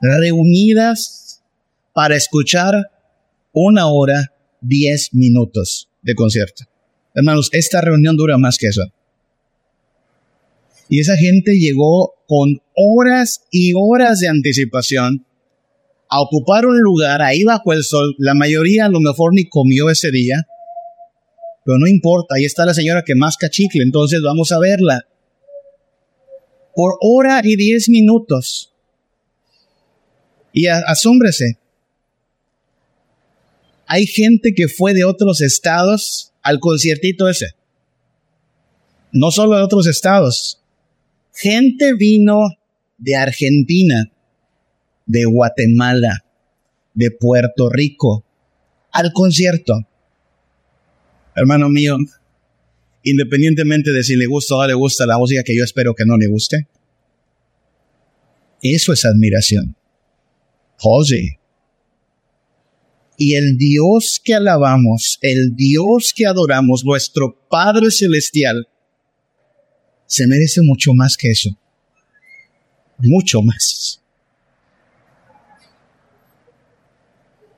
reunidas 0.00 1.42
para 1.92 2.14
escuchar 2.14 2.74
una 3.52 3.88
hora, 3.88 4.32
diez 4.60 5.12
minutos 5.12 5.88
de 6.02 6.14
concierto. 6.14 6.66
Hermanos, 7.16 7.48
esta 7.50 7.80
reunión 7.80 8.16
dura 8.16 8.38
más 8.38 8.58
que 8.58 8.68
eso. 8.68 8.82
Y 10.88 11.00
esa 11.00 11.16
gente 11.16 11.58
llegó 11.58 12.14
con 12.28 12.62
horas 12.76 13.42
y 13.50 13.72
horas 13.74 14.20
de 14.20 14.28
anticipación 14.28 15.26
a 16.08 16.20
ocupar 16.20 16.64
un 16.66 16.80
lugar 16.80 17.22
ahí 17.22 17.42
bajo 17.42 17.72
el 17.72 17.82
sol. 17.82 18.14
La 18.18 18.34
mayoría 18.34 18.84
a 18.84 18.88
lo 18.88 19.00
mejor 19.00 19.34
ni 19.34 19.48
comió 19.48 19.90
ese 19.90 20.12
día. 20.12 20.46
Pero 21.64 21.76
no 21.78 21.88
importa, 21.88 22.36
ahí 22.36 22.44
está 22.44 22.64
la 22.64 22.72
señora 22.72 23.02
que 23.04 23.16
más 23.16 23.36
cachicle, 23.36 23.82
entonces 23.82 24.20
vamos 24.22 24.52
a 24.52 24.60
verla. 24.60 25.08
Por 26.74 26.96
hora 27.00 27.40
y 27.44 27.56
diez 27.56 27.88
minutos. 27.88 28.72
Y 30.52 30.66
asómbrese, 30.66 31.58
hay 33.86 34.06
gente 34.06 34.54
que 34.54 34.68
fue 34.68 34.92
de 34.92 35.04
otros 35.04 35.40
estados 35.40 36.32
al 36.42 36.60
conciertito 36.60 37.28
ese. 37.28 37.54
No 39.12 39.30
solo 39.30 39.56
de 39.56 39.62
otros 39.62 39.86
estados. 39.86 40.60
Gente 41.34 41.94
vino 41.94 42.40
de 42.98 43.16
Argentina, 43.16 44.10
de 45.06 45.24
Guatemala, 45.24 46.24
de 46.94 47.10
Puerto 47.12 47.70
Rico, 47.70 48.24
al 48.92 49.12
concierto. 49.12 49.74
Hermano 51.34 51.68
mío, 51.68 51.96
independientemente 53.10 53.92
de 53.92 54.02
si 54.02 54.16
le 54.16 54.26
gusta 54.26 54.54
o 54.54 54.60
no 54.60 54.66
le 54.68 54.74
gusta 54.74 55.06
la 55.06 55.18
música, 55.18 55.42
que 55.42 55.56
yo 55.56 55.64
espero 55.64 55.94
que 55.94 56.04
no 56.04 56.16
le 56.16 56.26
guste, 56.26 56.66
eso 58.62 58.92
es 58.92 59.04
admiración. 59.04 59.76
José, 60.78 61.38
y 63.20 63.34
el 63.34 63.58
Dios 63.58 64.20
que 64.22 64.34
alabamos, 64.34 65.18
el 65.22 65.56
Dios 65.56 66.12
que 66.14 66.24
adoramos, 66.24 66.84
nuestro 66.84 67.36
Padre 67.50 67.90
Celestial, 67.90 68.68
se 70.06 70.26
merece 70.28 70.62
mucho 70.62 70.94
más 70.94 71.16
que 71.16 71.30
eso. 71.30 71.50
Mucho 72.98 73.42
más. 73.42 74.00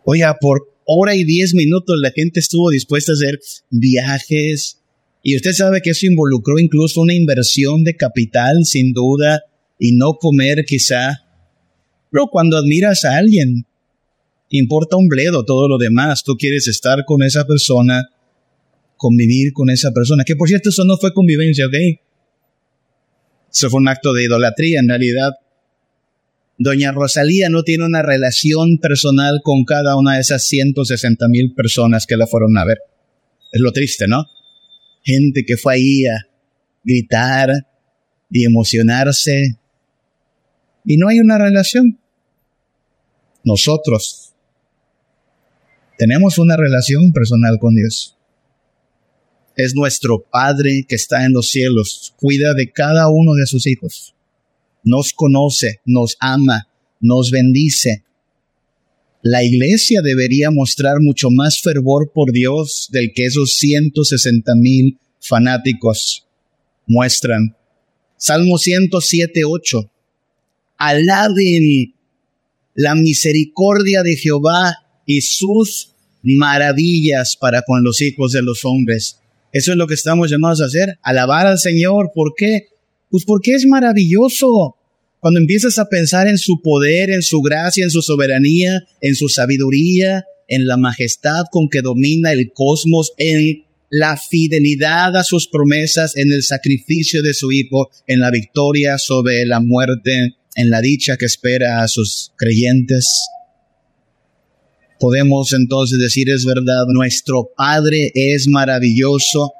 Oiga, 0.05 0.39
por 0.41 0.75
hora 0.87 1.15
y 1.15 1.25
diez 1.25 1.55
minutos 1.55 1.97
la 2.01 2.11
gente 2.11 2.41
estuvo 2.41 2.71
dispuesta 2.71 3.13
a 3.13 3.15
hacer 3.15 3.39
viajes. 3.69 4.80
Y 5.23 5.37
usted 5.37 5.53
sabe 5.53 5.83
que 5.83 5.91
eso 5.91 6.07
involucró 6.07 6.59
incluso 6.59 7.01
una 7.01 7.15
inversión 7.15 7.85
de 7.85 7.97
capital, 7.97 8.65
sin 8.65 8.93
duda, 8.93 9.43
y 9.79 9.93
no 9.97 10.15
comer 10.15 10.65
quizá. 10.65 11.25
Pero 12.11 12.29
cuando 12.29 12.57
admiras 12.57 13.05
a 13.05 13.17
alguien, 13.17 13.67
importa 14.49 14.97
un 14.97 15.09
bledo 15.09 15.45
todo 15.45 15.69
lo 15.69 15.79
demás. 15.79 16.23
Tú 16.25 16.37
quieres 16.37 16.69
estar 16.69 17.05
con 17.05 17.23
esa 17.23 17.47
persona, 17.47 18.09
convivir 18.97 19.53
con 19.53 19.71
esa 19.71 19.93
persona. 19.93 20.25
Que 20.25 20.37
por 20.37 20.49
cierto, 20.49 20.71
eso 20.71 20.85
no 20.85 20.97
fue 20.97 21.13
convivencia, 21.13 21.67
¿ok? 21.67 21.75
Eso 23.53 23.69
fue 23.69 23.81
un 23.81 23.89
acto 23.89 24.13
de 24.13 24.25
idolatría 24.25 24.81
en 24.81 24.89
realidad. 24.89 25.33
Doña 26.59 26.93
Rosalía 26.93 27.49
no 27.49 27.63
tiene 27.63 27.85
una 27.85 28.03
relación 28.03 28.79
personal 28.79 29.41
con 29.43 29.65
cada 29.65 29.97
una 29.97 30.15
de 30.15 30.21
esas 30.21 30.45
160 30.45 31.29
mil 31.29 31.55
personas 31.55 32.07
que 32.07 32.17
la 32.17 32.27
fueron 32.27 32.57
a 32.59 32.65
ver. 32.65 32.79
Es 33.53 33.61
lo 33.61 33.73
triste, 33.73 34.07
¿no? 34.07 34.27
Gente 35.03 35.45
que 35.45 35.57
fue 35.57 35.75
ahí 35.75 36.07
a 36.07 36.27
gritar 36.85 37.51
y 38.31 38.45
emocionarse. 38.45 39.57
Y 40.85 40.97
no 40.97 41.09
hay 41.09 41.21
una 41.21 41.39
relación. 41.39 41.99
Nosotros 43.45 44.35
tenemos 45.99 46.39
una 46.39 46.57
relación 46.57 47.13
personal 47.13 47.59
con 47.59 47.75
Dios. 47.75 48.17
Es 49.57 49.75
nuestro 49.75 50.25
Padre 50.31 50.87
que 50.89 50.95
está 50.95 51.27
en 51.27 51.35
los 51.35 51.51
cielos, 51.51 52.15
cuida 52.17 52.55
de 52.55 52.71
cada 52.71 53.11
uno 53.11 53.35
de 53.35 53.47
sus 53.47 53.67
hijos. 53.67 54.15
Nos 54.83 55.13
conoce, 55.13 55.81
nos 55.85 56.17
ama, 56.19 56.69
nos 57.01 57.31
bendice. 57.31 58.05
La 59.23 59.45
iglesia 59.45 60.01
debería 60.03 60.51
mostrar 60.51 61.01
mucho 61.01 61.29
más 61.31 61.61
fervor 61.61 62.11
por 62.13 62.33
Dios 62.33 62.89
del 62.91 63.13
que 63.15 63.27
esos 63.27 63.55
160 63.55 64.55
mil 64.57 64.99
fanáticos 65.21 66.27
muestran. 66.87 67.55
Salmo 68.17 68.57
107, 68.57 69.43
8. 69.45 69.91
Alaben 70.79 71.95
la 72.75 72.95
misericordia 72.95 74.03
de 74.03 74.17
Jehová 74.17 74.75
y 75.05 75.21
sus 75.21 75.95
maravillas 76.23 77.37
para 77.37 77.61
con 77.63 77.85
los 77.85 78.01
hijos 78.01 78.33
de 78.33 78.41
los 78.41 78.65
hombres. 78.65 79.21
Eso 79.53 79.73
es 79.73 79.77
lo 79.77 79.87
que 79.87 79.95
estamos 79.95 80.31
llamados 80.31 80.63
a 80.63 80.67
hacer, 80.67 80.99
alabar 81.03 81.47
al 81.47 81.59
Señor. 81.59 82.13
¿Por 82.15 82.33
qué? 82.35 82.69
Pues 83.11 83.25
porque 83.27 83.53
es 83.53 83.67
maravilloso. 83.67 84.77
Cuando 85.21 85.39
empiezas 85.39 85.79
a 85.79 85.89
pensar 85.89 86.29
en 86.29 86.39
su 86.39 86.61
poder, 86.63 87.11
en 87.11 87.23
su 87.23 87.41
gracia, 87.41 87.85
en 87.85 87.91
su 87.91 88.03
soberanía, 88.03 88.85
en 89.01 89.15
su 89.15 89.29
sabiduría, 89.29 90.25
en 90.49 90.67
la 90.67 90.77
majestad 90.77 91.45
con 91.51 91.69
que 91.69 91.83
domina 91.83 92.33
el 92.33 92.53
cosmos, 92.53 93.13
en 93.19 93.65
la 93.91 94.17
fidelidad 94.17 95.17
a 95.17 95.25
sus 95.25 95.49
promesas, 95.49 96.17
en 96.17 96.33
el 96.33 96.43
sacrificio 96.43 97.23
de 97.23 97.35
su 97.35 97.53
Hijo, 97.53 97.91
en 98.07 98.21
la 98.21 98.31
victoria 98.31 98.99
sobre 98.99 99.45
la 99.47 99.61
muerte, 99.61 100.37
en 100.57 100.71
la 100.71 100.81
dicha 100.81 101.17
que 101.17 101.27
espera 101.27 101.83
a 101.83 101.89
sus 101.89 102.33
creyentes 102.37 103.29
podemos 105.01 105.55
entonces 105.55 105.99
decir 105.99 106.29
es 106.29 106.45
verdad, 106.45 106.85
nuestro 106.89 107.51
Padre 107.57 108.13
es 108.15 108.47
maravilloso 108.47 109.55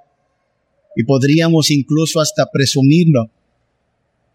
y 0.95 1.05
podríamos 1.05 1.71
incluso 1.71 2.21
hasta 2.21 2.47
presumirlo. 2.53 3.31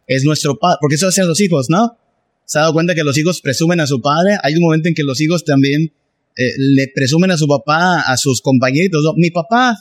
Es 0.07 0.23
nuestro 0.23 0.57
Padre, 0.57 0.77
porque 0.81 0.95
eso 0.95 1.07
hacen 1.07 1.27
los 1.27 1.39
hijos, 1.41 1.69
¿no? 1.69 1.97
¿Se 2.45 2.59
ha 2.59 2.61
dado 2.61 2.73
cuenta 2.73 2.93
que 2.93 3.03
los 3.03 3.17
hijos 3.17 3.41
presumen 3.41 3.79
a 3.79 3.87
su 3.87 4.01
padre? 4.01 4.37
Hay 4.43 4.55
un 4.55 4.61
momento 4.61 4.87
en 4.87 4.93
que 4.93 5.03
los 5.03 5.19
hijos 5.19 5.43
también 5.43 5.91
eh, 6.37 6.51
le 6.57 6.87
presumen 6.93 7.31
a 7.31 7.37
su 7.37 7.47
papá, 7.47 8.01
a 8.01 8.17
sus 8.17 8.39
compañeritos. 8.41 9.03
Mi 9.15 9.31
papá 9.31 9.75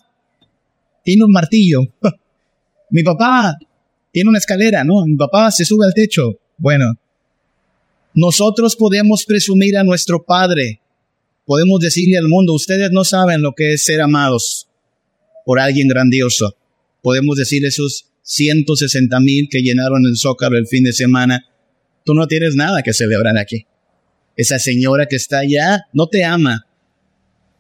tiene 1.05 1.25
un 1.25 1.31
martillo. 1.31 1.81
Mi 2.91 3.03
papá 3.03 3.59
tiene 4.13 4.31
una 4.31 4.39
escalera, 4.39 4.83
¿no? 4.85 5.05
Mi 5.05 5.17
papá 5.17 5.51
se 5.51 5.65
sube 5.65 5.85
al 5.85 5.93
techo. 5.93 6.39
Bueno, 6.57 6.95
nosotros 8.15 8.77
podemos 8.77 9.25
presumir 9.27 9.77
a 9.77 9.85
nuestro 9.85 10.25
Padre. 10.25 10.81
Podemos 11.45 11.81
decirle 11.81 12.17
al 12.17 12.29
mundo, 12.29 12.55
ustedes 12.55 12.91
no 12.93 13.05
saben 13.05 13.43
lo 13.43 13.53
que 13.53 13.75
es 13.75 13.85
ser 13.85 14.01
amados 14.01 14.69
por 15.45 15.61
alguien 15.61 15.89
grandioso. 15.89 16.57
Podemos 17.03 17.37
decirle 17.37 17.69
esos 17.69 18.07
160 18.25 19.21
mil 19.21 19.49
que 19.51 19.61
llenaron 19.61 20.07
el 20.07 20.17
Zócalo 20.17 20.59
el 20.59 20.67
fin 20.67 20.83
de 20.83 20.93
semana. 20.93 21.47
Tú 22.05 22.15
no 22.15 22.27
tienes 22.27 22.57
nada 22.57 22.83
que 22.83 22.93
celebrar 22.93 23.39
aquí. 23.39 23.67
Esa 24.37 24.59
señora 24.59 25.07
que 25.07 25.17
está 25.17 25.41
allá 25.41 25.83
no 25.93 26.09
te 26.09 26.25
ama, 26.25 26.67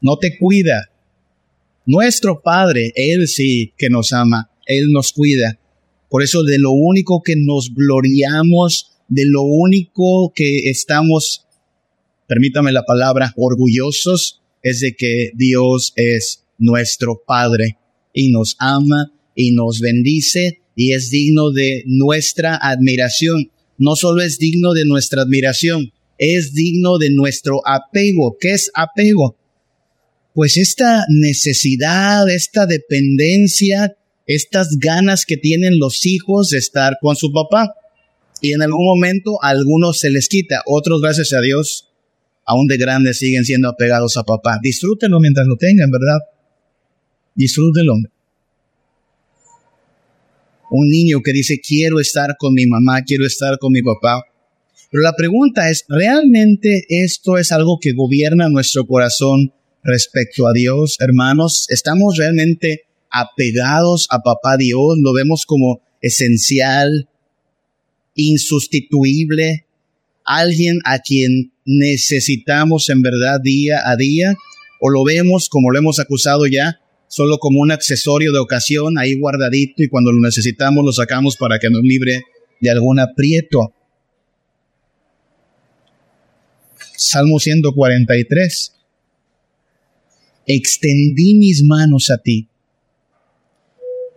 no 0.00 0.16
te 0.18 0.36
cuida. 0.38 0.90
Nuestro 1.86 2.40
Padre, 2.42 2.92
Él 2.96 3.28
sí 3.28 3.72
que 3.76 3.90
nos 3.90 4.12
ama, 4.12 4.50
Él 4.66 4.90
nos 4.90 5.12
cuida. 5.12 5.60
Por 6.08 6.22
eso 6.22 6.42
de 6.42 6.58
lo 6.58 6.72
único 6.72 7.22
que 7.22 7.36
nos 7.36 7.72
gloriamos, 7.74 8.92
de 9.08 9.26
lo 9.26 9.42
único 9.42 10.32
que 10.34 10.70
estamos, 10.70 11.46
permítame 12.26 12.72
la 12.72 12.84
palabra, 12.84 13.34
orgullosos, 13.36 14.40
es 14.62 14.80
de 14.80 14.96
que 14.96 15.30
Dios 15.34 15.92
es 15.96 16.44
nuestro 16.56 17.22
Padre 17.26 17.76
y 18.14 18.30
nos 18.30 18.56
ama 18.58 19.12
y 19.34 19.52
nos 19.52 19.80
bendice 19.80 20.60
y 20.76 20.92
es 20.92 21.10
digno 21.10 21.50
de 21.50 21.82
nuestra 21.86 22.56
admiración. 22.56 23.50
No 23.78 23.96
solo 23.96 24.22
es 24.22 24.38
digno 24.38 24.72
de 24.72 24.84
nuestra 24.84 25.22
admiración, 25.22 25.92
es 26.18 26.54
digno 26.54 26.98
de 26.98 27.10
nuestro 27.10 27.60
apego. 27.66 28.36
¿Qué 28.38 28.52
es 28.52 28.70
apego? 28.74 29.36
Pues 30.34 30.56
esta 30.56 31.04
necesidad, 31.08 32.28
esta 32.28 32.66
dependencia, 32.66 33.96
estas 34.26 34.78
ganas 34.78 35.26
que 35.26 35.36
tienen 35.36 35.78
los 35.78 36.06
hijos 36.06 36.50
de 36.50 36.58
estar 36.58 36.98
con 37.00 37.16
su 37.16 37.32
papá. 37.32 37.74
Y 38.40 38.52
en 38.52 38.62
algún 38.62 38.84
momento 38.84 39.42
algunos 39.42 39.98
se 39.98 40.10
les 40.10 40.28
quita, 40.28 40.62
otros 40.66 41.00
gracias 41.00 41.32
a 41.32 41.40
Dios, 41.40 41.88
aún 42.44 42.66
de 42.66 42.76
grandes 42.76 43.18
siguen 43.18 43.44
siendo 43.44 43.68
apegados 43.68 44.16
a 44.16 44.24
papá. 44.24 44.58
Disfrútenlo 44.62 45.18
mientras 45.20 45.46
lo 45.46 45.56
tengan, 45.56 45.90
¿verdad? 45.90 46.18
Disfrútenlo. 47.34 47.94
Un 50.70 50.88
niño 50.88 51.20
que 51.22 51.32
dice, 51.32 51.60
quiero 51.60 52.00
estar 52.00 52.36
con 52.38 52.54
mi 52.54 52.66
mamá, 52.66 53.02
quiero 53.02 53.26
estar 53.26 53.58
con 53.58 53.72
mi 53.72 53.82
papá, 53.82 54.22
pero 54.94 55.02
la 55.02 55.16
pregunta 55.16 55.70
es, 55.70 55.84
¿realmente 55.88 56.84
esto 56.88 57.36
es 57.36 57.50
algo 57.50 57.80
que 57.80 57.94
gobierna 57.94 58.48
nuestro 58.48 58.86
corazón 58.86 59.52
respecto 59.82 60.46
a 60.46 60.52
Dios, 60.52 60.98
hermanos? 61.00 61.66
¿Estamos 61.68 62.16
realmente 62.16 62.82
apegados 63.10 64.06
a 64.10 64.20
Papá 64.20 64.56
Dios? 64.56 64.96
¿Lo 65.00 65.12
vemos 65.12 65.46
como 65.46 65.80
esencial, 66.00 67.08
insustituible, 68.14 69.66
alguien 70.24 70.78
a 70.84 71.00
quien 71.00 71.52
necesitamos 71.64 72.88
en 72.88 73.02
verdad 73.02 73.40
día 73.42 73.80
a 73.84 73.96
día? 73.96 74.36
¿O 74.80 74.90
lo 74.90 75.02
vemos, 75.02 75.48
como 75.48 75.72
lo 75.72 75.78
hemos 75.80 75.98
acusado 75.98 76.46
ya, 76.46 76.78
solo 77.08 77.38
como 77.38 77.60
un 77.60 77.70
accesorio 77.70 78.32
de 78.32 78.38
ocasión 78.38 78.98
ahí 78.98 79.18
guardadito 79.18 79.82
y 79.82 79.88
cuando 79.88 80.12
lo 80.12 80.20
necesitamos 80.20 80.84
lo 80.84 80.92
sacamos 80.92 81.36
para 81.36 81.58
que 81.58 81.70
nos 81.70 81.82
libre 81.82 82.22
de 82.60 82.70
algún 82.70 82.98
aprieto? 82.98 83.72
Salmo 86.96 87.38
143. 87.38 88.72
Extendí 90.46 91.34
mis 91.34 91.62
manos 91.64 92.10
a 92.10 92.18
ti, 92.18 92.48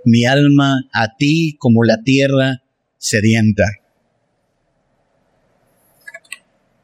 mi 0.03 0.25
alma 0.25 0.83
a 0.91 1.15
ti 1.15 1.55
como 1.57 1.83
la 1.83 2.01
tierra 2.03 2.63
sedienta. 2.97 3.65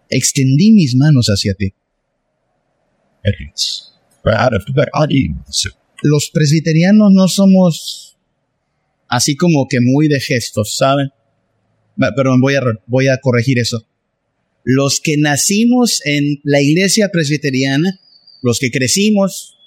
Extendí 0.09 0.71
mis 0.71 0.95
manos 0.95 1.27
hacia 1.27 1.55
ti. 1.55 1.73
Los 6.03 6.29
presbiterianos 6.29 7.11
no 7.11 7.27
somos 7.27 8.17
así 9.07 9.35
como 9.35 9.67
que 9.67 9.79
muy 9.81 10.07
de 10.07 10.19
gestos, 10.19 10.77
¿saben? 10.77 11.09
Pero 12.15 12.35
voy 12.39 12.55
a, 12.55 12.61
voy 12.87 13.07
a 13.07 13.17
corregir 13.17 13.59
eso 13.59 13.85
los 14.63 14.99
que 15.01 15.17
nacimos 15.17 15.99
en 16.05 16.39
la 16.43 16.61
iglesia 16.61 17.09
presbiteriana, 17.11 17.99
los 18.41 18.59
que 18.59 18.71
crecimos, 18.71 19.57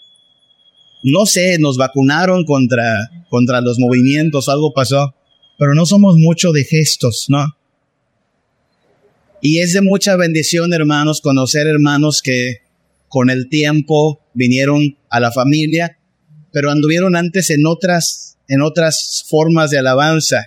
no 1.02 1.26
sé, 1.26 1.58
nos 1.58 1.76
vacunaron 1.76 2.44
contra, 2.44 3.10
contra 3.28 3.60
los 3.60 3.78
movimientos, 3.78 4.48
algo 4.48 4.72
pasó, 4.72 5.14
pero 5.58 5.74
no 5.74 5.86
somos 5.86 6.16
mucho 6.16 6.52
de 6.52 6.64
gestos, 6.64 7.26
¿no? 7.28 7.56
Y 9.42 9.58
es 9.58 9.74
de 9.74 9.82
mucha 9.82 10.16
bendición, 10.16 10.72
hermanos, 10.72 11.20
conocer 11.20 11.66
hermanos 11.66 12.22
que 12.22 12.62
con 13.08 13.30
el 13.30 13.48
tiempo 13.48 14.20
vinieron 14.34 14.96
a 15.10 15.20
la 15.20 15.30
familia, 15.30 15.98
pero 16.56 16.70
anduvieron 16.70 17.16
antes 17.16 17.50
en 17.50 17.66
otras, 17.66 18.38
en 18.48 18.62
otras 18.62 19.26
formas 19.28 19.68
de 19.70 19.76
alabanza. 19.76 20.42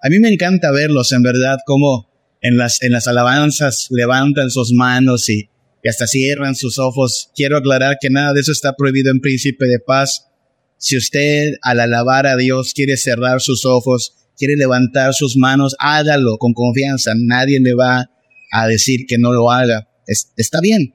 A 0.00 0.08
mí 0.08 0.20
me 0.20 0.28
encanta 0.28 0.70
verlos, 0.70 1.10
en 1.10 1.24
verdad, 1.24 1.56
como 1.66 2.08
en 2.40 2.56
las, 2.56 2.80
en 2.82 2.92
las 2.92 3.08
alabanzas 3.08 3.88
levantan 3.90 4.52
sus 4.52 4.72
manos 4.72 5.28
y, 5.28 5.48
hasta 5.88 6.06
cierran 6.06 6.54
sus 6.54 6.78
ojos. 6.78 7.30
Quiero 7.34 7.56
aclarar 7.56 7.96
que 8.00 8.10
nada 8.10 8.32
de 8.32 8.42
eso 8.42 8.52
está 8.52 8.76
prohibido 8.76 9.10
en 9.10 9.18
Príncipe 9.18 9.66
de 9.66 9.80
Paz. 9.80 10.28
Si 10.78 10.96
usted 10.96 11.54
al 11.62 11.80
alabar 11.80 12.28
a 12.28 12.36
Dios 12.36 12.72
quiere 12.72 12.96
cerrar 12.96 13.40
sus 13.40 13.66
ojos, 13.66 14.14
quiere 14.38 14.54
levantar 14.54 15.14
sus 15.14 15.36
manos, 15.36 15.74
hágalo 15.80 16.38
con 16.38 16.52
confianza. 16.52 17.12
Nadie 17.16 17.58
le 17.58 17.74
va 17.74 18.08
a 18.52 18.68
decir 18.68 19.06
que 19.08 19.18
no 19.18 19.32
lo 19.32 19.50
haga. 19.50 19.88
está 20.06 20.60
bien. 20.60 20.94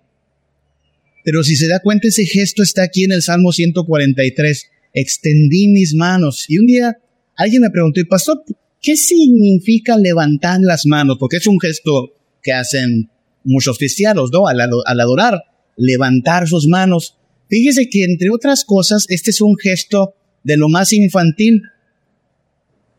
Pero 1.29 1.43
si 1.43 1.55
se 1.55 1.67
da 1.67 1.79
cuenta, 1.79 2.07
ese 2.07 2.25
gesto 2.25 2.63
está 2.63 2.81
aquí 2.81 3.03
en 3.03 3.11
el 3.11 3.21
Salmo 3.21 3.51
143. 3.51 4.65
Extendí 4.93 5.67
mis 5.67 5.93
manos. 5.93 6.45
Y 6.47 6.57
un 6.57 6.65
día 6.65 6.97
alguien 7.35 7.61
me 7.61 7.69
preguntó, 7.69 7.99
y 7.99 8.05
pastor, 8.05 8.43
¿Qué 8.81 8.95
significa 8.95 9.97
levantar 9.97 10.59
las 10.61 10.85
manos? 10.85 11.17
Porque 11.19 11.37
es 11.37 11.47
un 11.47 11.59
gesto 11.59 12.13
que 12.41 12.53
hacen 12.53 13.09
muchos 13.43 13.77
cristianos, 13.77 14.29
¿no? 14.31 14.47
Al, 14.47 14.59
adorar, 14.61 15.43
levantar 15.75 16.47
sus 16.47 16.67
manos. 16.67 17.17
Fíjese 17.49 17.89
que 17.89 18.05
entre 18.05 18.29
otras 18.29 18.63
cosas, 18.63 19.05
este 19.09 19.31
es 19.31 19.41
un 19.41 19.57
gesto 19.57 20.13
de 20.43 20.55
lo 20.55 20.69
más 20.69 20.93
infantil. 20.93 21.61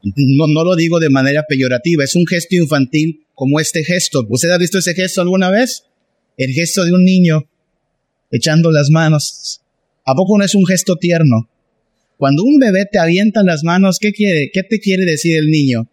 No, 0.03 0.47
no 0.49 0.65
lo 0.65 0.77
digo 0.77 0.99
de 1.01 1.09
manera 1.09 1.45
peyorativa, 1.49 2.05
es 2.05 2.15
un 2.15 2.27
gesto 2.27 2.57
infantil 2.57 3.25
como 3.35 3.59
este 3.59 3.83
gesto. 3.85 4.27
¿Usted 4.29 4.51
ha 4.51 4.59
visto 4.59 4.79
ese 4.79 4.95
gesto 4.95 5.23
alguna 5.23 5.51
vez? 5.51 5.85
El 6.37 6.53
gesto 6.53 6.85
de 6.85 6.93
un 6.93 7.05
niño 7.05 7.49
echando 8.31 8.71
las 8.71 8.91
manos. 8.91 9.61
¿A 10.05 10.15
poco 10.15 10.39
no 10.39 10.45
es 10.45 10.55
un 10.55 10.67
gesto 10.67 10.97
tierno? 10.97 11.49
Cuando 12.17 12.45
un 12.45 12.59
bebé 12.59 12.87
te 12.91 12.99
avienta 12.99 13.43
las 13.43 13.65
manos, 13.65 13.99
¿qué 13.99 14.13
quiere? 14.13 14.51
¿Qué 14.53 14.63
te 14.63 14.79
quiere 14.79 15.05
decir 15.05 15.37
el 15.37 15.47
niño? 15.47 15.89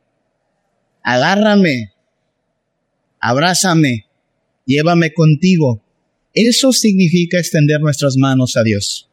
Agárrame, 1.03 1.93
abrázame, 3.19 4.07
llévame 4.65 5.13
contigo. 5.13 5.81
Eso 6.33 6.73
significa 6.73 7.39
extender 7.39 7.79
nuestras 7.79 8.17
manos 8.17 8.57
a 8.57 8.63
Dios. 8.63 9.09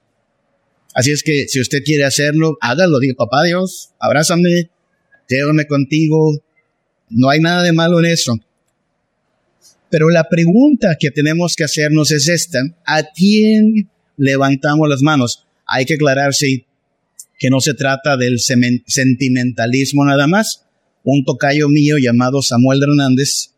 Así 0.92 1.10
es 1.10 1.22
que 1.22 1.46
si 1.48 1.60
usted 1.60 1.82
quiere 1.84 2.04
hacerlo, 2.04 2.56
hágalo. 2.60 2.98
Diga, 2.98 3.14
papá 3.14 3.44
Dios, 3.44 3.90
abrázame, 3.98 4.70
llévame 5.28 5.66
contigo. 5.66 6.32
No 7.10 7.30
hay 7.30 7.40
nada 7.40 7.62
de 7.62 7.72
malo 7.72 8.00
en 8.00 8.06
eso. 8.06 8.38
Pero 9.94 10.10
la 10.10 10.28
pregunta 10.28 10.96
que 10.98 11.12
tenemos 11.12 11.54
que 11.54 11.62
hacernos 11.62 12.10
es 12.10 12.26
esta. 12.26 12.58
¿A 12.84 13.04
quién 13.14 13.88
levantamos 14.16 14.88
las 14.88 15.02
manos? 15.02 15.46
Hay 15.68 15.84
que 15.84 15.94
aclarar 15.94 16.34
si 16.34 16.66
que 17.38 17.48
no 17.48 17.60
se 17.60 17.74
trata 17.74 18.16
del 18.16 18.40
sentimentalismo 18.40 20.04
nada 20.04 20.26
más. 20.26 20.64
Un 21.04 21.24
tocayo 21.24 21.68
mío 21.68 21.96
llamado 21.98 22.42
Samuel 22.42 22.82
Hernández 22.82 23.52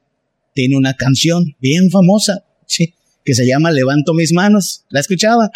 tiene 0.52 0.76
una 0.76 0.92
canción 0.92 1.56
bien 1.58 1.90
famosa, 1.90 2.44
¿sí? 2.66 2.92
que 3.24 3.34
se 3.34 3.46
llama 3.46 3.70
Levanto 3.70 4.12
mis 4.12 4.34
manos. 4.34 4.84
¿La 4.90 5.00
escuchaba? 5.00 5.50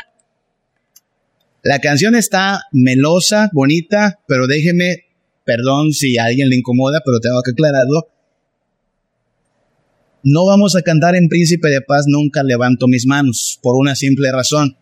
La 1.62 1.80
canción 1.80 2.14
está 2.14 2.62
melosa, 2.72 3.50
bonita, 3.52 4.18
pero 4.26 4.46
déjeme, 4.46 5.04
perdón 5.44 5.92
si 5.92 6.16
a 6.16 6.24
alguien 6.24 6.48
le 6.48 6.56
incomoda, 6.56 7.02
pero 7.04 7.20
tengo 7.20 7.42
que 7.42 7.50
aclararlo. 7.50 8.08
No 10.22 10.44
vamos 10.44 10.76
a 10.76 10.82
cantar 10.82 11.16
en 11.16 11.28
Príncipe 11.28 11.68
de 11.68 11.80
Paz 11.80 12.04
nunca 12.06 12.42
levanto 12.42 12.88
mis 12.88 13.06
manos, 13.06 13.58
por 13.62 13.76
una 13.76 13.94
simple 13.96 14.30
razón. 14.30 14.76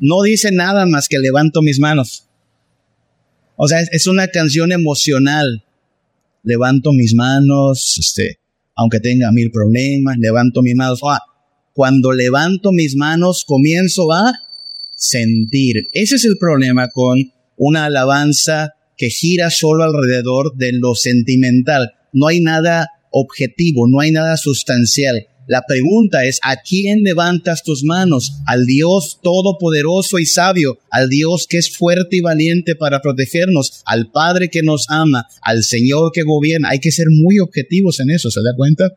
No 0.00 0.22
dice 0.22 0.52
nada 0.52 0.86
más 0.86 1.08
que 1.08 1.18
levanto 1.18 1.62
mis 1.62 1.80
manos. 1.80 2.28
O 3.56 3.66
sea, 3.66 3.80
es, 3.80 4.06
una 4.06 4.28
canción 4.28 4.70
emocional. 4.70 5.64
Levanto 6.44 6.92
mis 6.92 7.14
manos, 7.14 7.96
este, 7.98 8.38
aunque 8.76 9.00
tenga 9.00 9.32
mil 9.32 9.50
problemas, 9.50 10.16
levanto 10.18 10.62
mis 10.62 10.76
manos. 10.76 11.00
Ah, 11.02 11.20
cuando 11.72 12.12
levanto 12.12 12.70
mis 12.70 12.94
manos, 12.94 13.44
comienzo 13.44 14.12
a 14.12 14.32
sentir. 14.94 15.88
Ese 15.92 16.14
es 16.14 16.24
el 16.24 16.38
problema 16.38 16.88
con 16.88 17.32
una 17.56 17.86
alabanza 17.86 18.74
que 18.96 19.10
gira 19.10 19.50
solo 19.50 19.82
alrededor 19.82 20.56
de 20.56 20.72
lo 20.72 20.94
sentimental. 20.94 21.94
No 22.12 22.28
hay 22.28 22.40
nada 22.40 22.88
objetivo, 23.10 23.86
no 23.88 24.00
hay 24.00 24.10
nada 24.10 24.36
sustancial. 24.36 25.26
La 25.48 25.62
pregunta 25.66 26.26
es, 26.26 26.40
¿a 26.42 26.56
quién 26.56 27.02
levantas 27.02 27.62
tus 27.62 27.82
manos? 27.82 28.34
Al 28.46 28.66
Dios 28.66 29.18
todopoderoso 29.22 30.18
y 30.18 30.26
sabio, 30.26 30.78
al 30.90 31.08
Dios 31.08 31.46
que 31.48 31.56
es 31.56 31.74
fuerte 31.74 32.18
y 32.18 32.20
valiente 32.20 32.76
para 32.76 33.00
protegernos, 33.00 33.80
al 33.86 34.10
Padre 34.10 34.50
que 34.50 34.62
nos 34.62 34.90
ama, 34.90 35.26
al 35.40 35.64
Señor 35.64 36.12
que 36.12 36.22
gobierna. 36.22 36.68
Hay 36.68 36.80
que 36.80 36.92
ser 36.92 37.06
muy 37.08 37.38
objetivos 37.38 37.98
en 38.00 38.10
eso, 38.10 38.30
¿se 38.30 38.42
da 38.42 38.54
cuenta? 38.54 38.92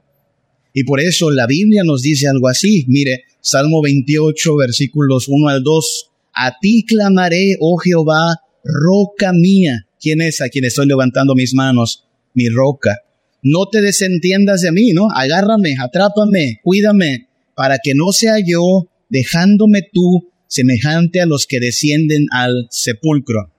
Y 0.74 0.84
por 0.84 1.00
eso 1.00 1.32
la 1.32 1.48
Biblia 1.48 1.84
nos 1.86 2.02
dice 2.02 2.28
algo 2.28 2.50
así. 2.50 2.84
Mire, 2.90 3.24
Salmo 3.40 3.82
28, 3.82 4.54
versículos 4.58 5.30
1 5.30 5.48
al 5.48 5.64
2. 5.64 6.12
A 6.34 6.58
ti 6.60 6.84
clamaré, 6.86 7.56
oh 7.62 7.78
Jehová, 7.78 8.42
roca 8.66 9.32
mía. 9.32 9.88
¿Quién 10.02 10.20
es 10.20 10.42
a 10.42 10.50
quien 10.50 10.66
estoy 10.66 10.88
levantando 10.88 11.34
mis 11.34 11.54
manos? 11.54 12.04
Mi 12.34 12.50
roca 12.50 12.98
no 13.42 13.68
te 13.68 13.82
desentiendas 13.82 14.62
de 14.62 14.72
mí, 14.72 14.92
¿no? 14.94 15.08
Agárrame, 15.14 15.76
atrápame, 15.80 16.60
cuídame, 16.64 17.28
para 17.56 17.80
que 17.80 17.94
no 17.96 18.12
sea 18.12 18.36
yo 18.46 18.88
dejándome 19.10 19.82
tú 19.92 20.30
semejante 20.48 21.22
a 21.22 21.26
los 21.26 21.48
que 21.48 21.60
descienden 21.60 22.28
al 22.32 22.68
sepulcro. 22.70 23.52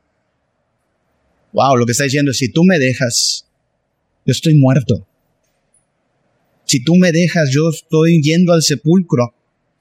Wow, 1.53 1.77
lo 1.77 1.87
que 1.87 1.93
está 1.93 2.05
diciendo 2.05 2.31
es, 2.31 2.39
si 2.39 2.51
tú 2.51 2.65
me 2.65 2.79
dejas, 2.79 3.47
yo 4.25 4.33
estoy 4.33 4.55
muerto. 4.55 5.07
Si 6.65 6.83
tú 6.83 6.95
me 6.97 7.13
dejas, 7.13 7.51
yo 7.53 7.69
estoy 7.69 8.23
yendo 8.23 8.53
al 8.53 8.63
sepulcro. 8.63 9.35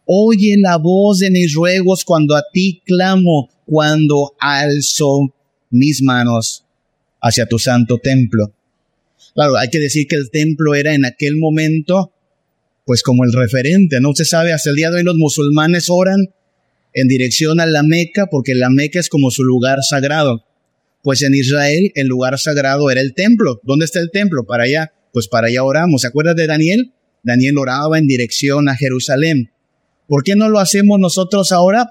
Oye 0.05 0.57
la 0.57 0.77
voz 0.77 1.19
de 1.19 1.31
mis 1.31 1.53
ruegos 1.53 2.03
cuando 2.03 2.35
a 2.35 2.43
ti 2.51 2.81
clamo, 2.85 3.49
cuando 3.65 4.33
alzo 4.39 5.33
mis 5.69 6.01
manos 6.01 6.65
hacia 7.21 7.45
tu 7.45 7.59
santo 7.59 7.97
templo. 7.97 8.51
Claro, 9.33 9.57
hay 9.57 9.69
que 9.69 9.79
decir 9.79 10.07
que 10.07 10.15
el 10.15 10.29
templo 10.29 10.75
era 10.75 10.93
en 10.93 11.05
aquel 11.05 11.37
momento, 11.37 12.11
pues 12.85 13.03
como 13.03 13.23
el 13.23 13.31
referente, 13.33 14.01
¿no? 14.01 14.13
Se 14.13 14.25
sabe, 14.25 14.53
hasta 14.53 14.69
el 14.69 14.75
día 14.75 14.89
de 14.89 14.97
hoy 14.97 15.03
los 15.03 15.15
musulmanes 15.15 15.87
oran 15.89 16.17
en 16.93 17.07
dirección 17.07 17.59
a 17.59 17.65
la 17.65 17.83
Meca, 17.83 18.27
porque 18.27 18.55
la 18.55 18.69
Meca 18.69 18.99
es 18.99 19.09
como 19.09 19.31
su 19.31 19.43
lugar 19.43 19.79
sagrado. 19.83 20.45
Pues 21.03 21.21
en 21.23 21.33
Israel 21.33 21.91
el 21.95 22.07
lugar 22.07 22.37
sagrado 22.37 22.91
era 22.91 23.01
el 23.01 23.13
templo. 23.13 23.59
¿Dónde 23.63 23.85
está 23.85 23.99
el 23.99 24.11
templo? 24.11 24.45
Para 24.45 24.63
allá. 24.63 24.91
Pues 25.13 25.27
para 25.27 25.47
allá 25.47 25.63
oramos. 25.63 26.01
¿Se 26.01 26.07
acuerdas 26.07 26.35
de 26.35 26.47
Daniel? 26.47 26.93
Daniel 27.23 27.57
oraba 27.57 27.97
en 27.97 28.07
dirección 28.07 28.69
a 28.69 28.75
Jerusalén. 28.75 29.51
¿Por 30.07 30.23
qué 30.23 30.35
no 30.35 30.49
lo 30.49 30.59
hacemos 30.59 30.99
nosotros 30.99 31.51
ahora? 31.51 31.87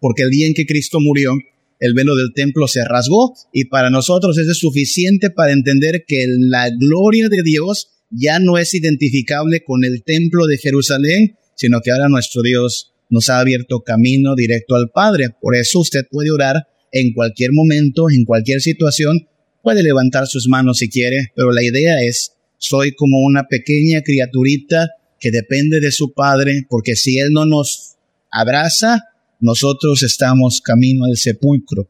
Porque 0.00 0.22
el 0.22 0.30
día 0.30 0.46
en 0.46 0.54
que 0.54 0.66
Cristo 0.66 0.98
murió, 1.00 1.32
el 1.80 1.94
velo 1.94 2.16
del 2.16 2.32
templo 2.34 2.66
se 2.66 2.84
rasgó 2.84 3.34
y 3.52 3.66
para 3.66 3.90
nosotros 3.90 4.36
es 4.38 4.56
suficiente 4.56 5.30
para 5.30 5.52
entender 5.52 6.04
que 6.06 6.26
la 6.28 6.70
gloria 6.70 7.28
de 7.28 7.42
Dios 7.42 7.88
ya 8.10 8.38
no 8.38 8.58
es 8.58 8.74
identificable 8.74 9.62
con 9.64 9.84
el 9.84 10.02
templo 10.02 10.46
de 10.46 10.58
Jerusalén, 10.58 11.36
sino 11.54 11.80
que 11.80 11.90
ahora 11.90 12.08
nuestro 12.08 12.42
Dios 12.42 12.92
nos 13.10 13.28
ha 13.28 13.40
abierto 13.40 13.80
camino 13.80 14.34
directo 14.34 14.74
al 14.74 14.90
Padre. 14.90 15.30
Por 15.40 15.56
eso 15.56 15.80
usted 15.80 16.06
puede 16.10 16.30
orar 16.30 16.66
en 16.92 17.12
cualquier 17.12 17.52
momento, 17.52 18.06
en 18.10 18.24
cualquier 18.24 18.60
situación, 18.60 19.28
puede 19.62 19.82
levantar 19.82 20.26
sus 20.26 20.48
manos 20.48 20.78
si 20.78 20.88
quiere, 20.88 21.32
pero 21.34 21.52
la 21.52 21.62
idea 21.62 22.02
es, 22.02 22.32
soy 22.58 22.92
como 22.92 23.18
una 23.20 23.46
pequeña 23.46 24.02
criaturita 24.02 24.88
que 25.20 25.30
depende 25.30 25.80
de 25.80 25.92
su 25.92 26.12
Padre, 26.12 26.62
porque 26.68 26.96
si 26.96 27.18
Él 27.18 27.30
no 27.32 27.44
nos 27.44 27.96
abraza, 28.30 29.04
nosotros 29.40 30.02
estamos 30.02 30.60
camino 30.60 31.04
al 31.04 31.16
sepulcro. 31.16 31.88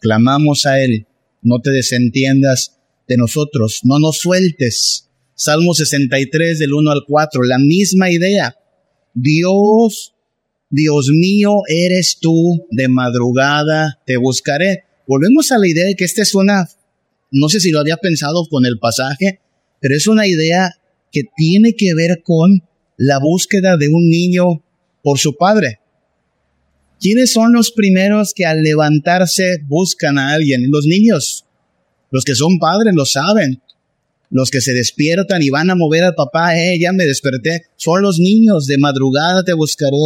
Clamamos 0.00 0.66
a 0.66 0.82
Él, 0.82 1.06
no 1.42 1.60
te 1.60 1.70
desentiendas 1.70 2.76
de 3.06 3.16
nosotros, 3.16 3.80
no 3.84 3.98
nos 3.98 4.18
sueltes. 4.18 5.08
Salmo 5.34 5.72
63 5.74 6.58
del 6.58 6.74
1 6.74 6.90
al 6.90 7.04
4, 7.06 7.42
la 7.44 7.58
misma 7.58 8.10
idea. 8.10 8.56
Dios, 9.14 10.14
Dios 10.70 11.08
mío, 11.10 11.62
eres 11.68 12.18
tú, 12.20 12.66
de 12.70 12.88
madrugada 12.88 14.00
te 14.04 14.16
buscaré. 14.16 14.84
Volvemos 15.06 15.50
a 15.52 15.58
la 15.58 15.68
idea 15.68 15.86
de 15.86 15.94
que 15.94 16.04
esta 16.04 16.22
es 16.22 16.34
una, 16.34 16.68
no 17.30 17.48
sé 17.48 17.60
si 17.60 17.70
lo 17.70 17.80
había 17.80 17.96
pensado 17.96 18.46
con 18.50 18.66
el 18.66 18.78
pasaje, 18.78 19.40
pero 19.80 19.96
es 19.96 20.06
una 20.06 20.26
idea 20.26 20.74
que 21.10 21.22
tiene 21.36 21.74
que 21.74 21.94
ver 21.94 22.22
con 22.22 22.62
la 22.96 23.18
búsqueda 23.18 23.76
de 23.76 23.88
un 23.88 24.08
niño 24.08 24.62
por 25.02 25.18
su 25.18 25.36
padre. 25.36 25.80
¿Quiénes 27.00 27.32
son 27.32 27.52
los 27.52 27.70
primeros 27.70 28.34
que 28.34 28.44
al 28.44 28.62
levantarse 28.62 29.58
buscan 29.66 30.18
a 30.18 30.32
alguien? 30.32 30.70
Los 30.70 30.86
niños. 30.86 31.44
Los 32.10 32.24
que 32.24 32.34
son 32.34 32.58
padres 32.58 32.94
lo 32.94 33.04
saben. 33.04 33.62
Los 34.30 34.50
que 34.50 34.60
se 34.60 34.72
despiertan 34.72 35.42
y 35.42 35.50
van 35.50 35.70
a 35.70 35.76
mover 35.76 36.04
al 36.04 36.14
papá, 36.14 36.58
eh, 36.58 36.78
ya 36.78 36.92
me 36.92 37.06
desperté. 37.06 37.62
Son 37.76 38.02
los 38.02 38.18
niños. 38.18 38.66
De 38.66 38.78
madrugada 38.78 39.44
te 39.44 39.52
buscaré. 39.52 39.96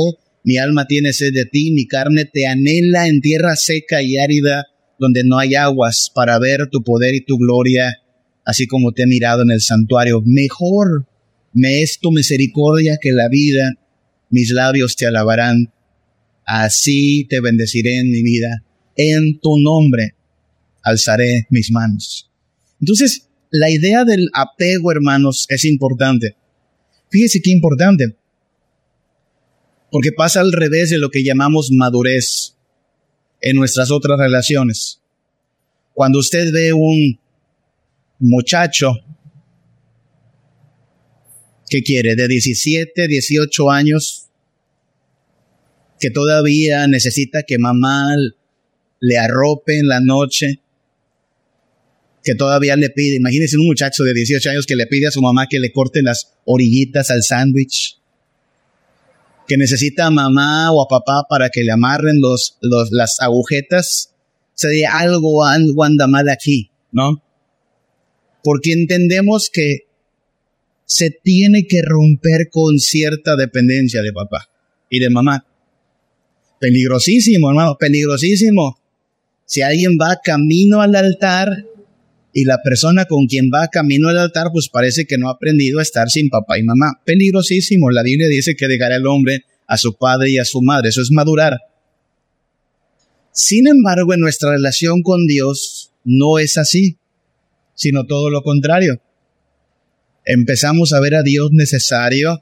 Mi 0.44 0.58
alma 0.58 0.86
tiene 0.86 1.12
sed 1.12 1.32
de 1.32 1.46
ti. 1.46 1.72
Mi 1.72 1.86
carne 1.86 2.26
te 2.26 2.46
anhela 2.46 3.08
en 3.08 3.20
tierra 3.20 3.56
seca 3.56 4.02
y 4.02 4.18
árida, 4.18 4.66
donde 4.98 5.24
no 5.24 5.38
hay 5.38 5.54
aguas, 5.54 6.10
para 6.14 6.38
ver 6.38 6.68
tu 6.70 6.82
poder 6.82 7.14
y 7.14 7.24
tu 7.24 7.38
gloria, 7.38 8.02
así 8.44 8.66
como 8.66 8.92
te 8.92 9.02
he 9.02 9.06
mirado 9.06 9.42
en 9.42 9.50
el 9.50 9.60
santuario. 9.60 10.22
Mejor 10.24 11.06
me 11.54 11.82
es 11.82 11.98
tu 11.98 12.12
misericordia 12.12 12.98
que 13.00 13.12
la 13.12 13.28
vida. 13.28 13.72
Mis 14.30 14.50
labios 14.50 14.96
te 14.96 15.06
alabarán 15.06 15.72
así 16.44 17.26
te 17.28 17.40
bendeciré 17.40 17.98
en 17.98 18.10
mi 18.10 18.22
vida, 18.22 18.64
en 18.96 19.38
tu 19.38 19.58
nombre 19.58 20.14
alzaré 20.82 21.46
mis 21.50 21.70
manos. 21.70 22.30
Entonces, 22.80 23.28
la 23.50 23.70
idea 23.70 24.04
del 24.04 24.28
apego, 24.34 24.90
hermanos, 24.90 25.46
es 25.48 25.64
importante. 25.64 26.36
Fíjese 27.10 27.40
qué 27.42 27.50
importante, 27.50 28.16
porque 29.90 30.12
pasa 30.12 30.40
al 30.40 30.52
revés 30.52 30.90
de 30.90 30.98
lo 30.98 31.10
que 31.10 31.22
llamamos 31.22 31.70
madurez 31.70 32.56
en 33.40 33.56
nuestras 33.56 33.90
otras 33.90 34.18
relaciones. 34.18 35.00
Cuando 35.92 36.18
usted 36.18 36.50
ve 36.52 36.72
un 36.72 37.20
muchacho 38.18 38.92
que 41.68 41.82
quiere 41.82 42.16
de 42.16 42.28
17, 42.28 43.08
18 43.08 43.70
años, 43.70 44.28
que 46.02 46.10
todavía 46.10 46.88
necesita 46.88 47.44
que 47.44 47.60
mamá 47.60 48.08
le 48.98 49.18
arrope 49.18 49.78
en 49.78 49.86
la 49.86 50.00
noche, 50.00 50.58
que 52.24 52.34
todavía 52.34 52.74
le 52.74 52.90
pide, 52.90 53.14
imagínense 53.14 53.56
un 53.56 53.66
muchacho 53.66 54.02
de 54.02 54.12
18 54.12 54.50
años 54.50 54.66
que 54.66 54.74
le 54.74 54.88
pide 54.88 55.06
a 55.06 55.12
su 55.12 55.22
mamá 55.22 55.46
que 55.48 55.60
le 55.60 55.70
corte 55.70 56.02
las 56.02 56.32
orillitas 56.44 57.12
al 57.12 57.22
sándwich, 57.22 58.00
que 59.46 59.56
necesita 59.56 60.06
a 60.06 60.10
mamá 60.10 60.72
o 60.72 60.82
a 60.82 60.88
papá 60.88 61.22
para 61.28 61.50
que 61.50 61.62
le 61.62 61.70
amarren 61.70 62.20
los, 62.20 62.58
las 62.90 63.20
agujetas, 63.20 64.12
sería 64.54 64.98
algo, 64.98 65.44
algo 65.44 65.84
anda 65.84 66.08
mal 66.08 66.28
aquí, 66.28 66.72
¿no? 66.90 67.22
Porque 68.42 68.72
entendemos 68.72 69.50
que 69.52 69.82
se 70.84 71.10
tiene 71.10 71.68
que 71.68 71.80
romper 71.80 72.48
con 72.50 72.80
cierta 72.80 73.36
dependencia 73.36 74.02
de 74.02 74.12
papá 74.12 74.48
y 74.90 74.98
de 74.98 75.08
mamá. 75.08 75.46
Peligrosísimo, 76.62 77.48
hermano, 77.48 77.76
peligrosísimo. 77.76 78.78
Si 79.46 79.62
alguien 79.62 79.98
va 80.00 80.20
camino 80.22 80.80
al 80.80 80.94
altar 80.94 81.66
y 82.32 82.44
la 82.44 82.62
persona 82.62 83.06
con 83.06 83.26
quien 83.26 83.50
va 83.52 83.66
camino 83.66 84.08
al 84.08 84.18
altar, 84.18 84.46
pues 84.52 84.68
parece 84.68 85.04
que 85.04 85.18
no 85.18 85.28
ha 85.28 85.32
aprendido 85.32 85.80
a 85.80 85.82
estar 85.82 86.08
sin 86.08 86.30
papá 86.30 86.60
y 86.60 86.62
mamá. 86.62 87.00
Peligrosísimo. 87.04 87.90
La 87.90 88.04
Biblia 88.04 88.28
dice 88.28 88.54
que 88.54 88.68
dejará 88.68 88.94
el 88.94 89.08
hombre 89.08 89.44
a 89.66 89.76
su 89.76 89.96
padre 89.96 90.30
y 90.30 90.38
a 90.38 90.44
su 90.44 90.62
madre. 90.62 90.90
Eso 90.90 91.02
es 91.02 91.10
madurar. 91.10 91.58
Sin 93.32 93.66
embargo, 93.66 94.14
en 94.14 94.20
nuestra 94.20 94.52
relación 94.52 95.02
con 95.02 95.26
Dios 95.26 95.90
no 96.04 96.38
es 96.38 96.58
así, 96.58 96.96
sino 97.74 98.06
todo 98.06 98.30
lo 98.30 98.42
contrario. 98.42 99.02
Empezamos 100.24 100.92
a 100.92 101.00
ver 101.00 101.16
a 101.16 101.24
Dios 101.24 101.50
necesario 101.50 102.40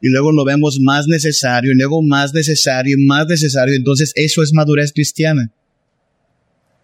y 0.00 0.08
luego 0.08 0.32
lo 0.32 0.44
vemos 0.44 0.78
más 0.80 1.06
necesario, 1.06 1.72
y 1.72 1.76
luego 1.76 2.02
más 2.02 2.32
necesario, 2.32 2.96
y 2.98 3.04
más 3.04 3.26
necesario. 3.26 3.74
Entonces 3.74 4.12
eso 4.14 4.42
es 4.42 4.52
madurez 4.52 4.92
cristiana. 4.92 5.52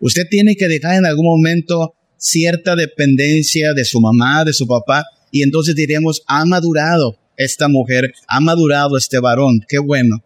Usted 0.00 0.27
tiene 0.29 0.57
que 0.57 0.68
dejar 0.68 0.96
en 0.96 1.07
algún 1.07 1.27
momento 1.27 1.94
cierta 2.16 2.74
dependencia 2.74 3.74
de 3.74 3.85
su 3.85 4.00
mamá, 4.00 4.44
de 4.44 4.53
su 4.53 4.66
papá, 4.66 5.05
y 5.31 5.42
entonces 5.42 5.74
diremos, 5.74 6.22
ha 6.27 6.44
madurado 6.44 7.18
esta 7.37 7.68
mujer, 7.68 8.12
ha 8.29 8.40
madurado 8.40 8.96
este 8.96 9.18
varón, 9.18 9.61
qué 9.68 9.79
bueno. 9.79 10.24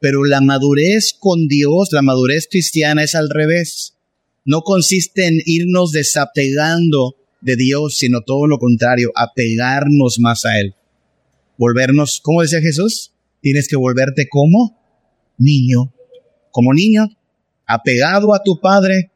Pero 0.00 0.24
la 0.24 0.40
madurez 0.40 1.14
con 1.18 1.48
Dios, 1.48 1.88
la 1.92 2.02
madurez 2.02 2.46
cristiana 2.50 3.02
es 3.02 3.14
al 3.14 3.28
revés. 3.30 3.94
No 4.44 4.62
consiste 4.62 5.26
en 5.26 5.40
irnos 5.44 5.92
desapegando 5.92 7.16
de 7.40 7.56
Dios, 7.56 7.98
sino 7.98 8.20
todo 8.22 8.46
lo 8.46 8.58
contrario, 8.58 9.12
apegarnos 9.14 10.18
más 10.20 10.44
a 10.44 10.58
Él. 10.60 10.74
Volvernos, 11.58 12.20
¿cómo 12.22 12.42
decía 12.42 12.60
Jesús? 12.60 13.12
Tienes 13.40 13.66
que 13.68 13.76
volverte 13.76 14.28
como 14.28 14.80
niño, 15.36 15.92
como 16.52 16.72
niño, 16.72 17.08
apegado 17.66 18.32
a 18.32 18.42
tu 18.42 18.60
Padre, 18.60 19.10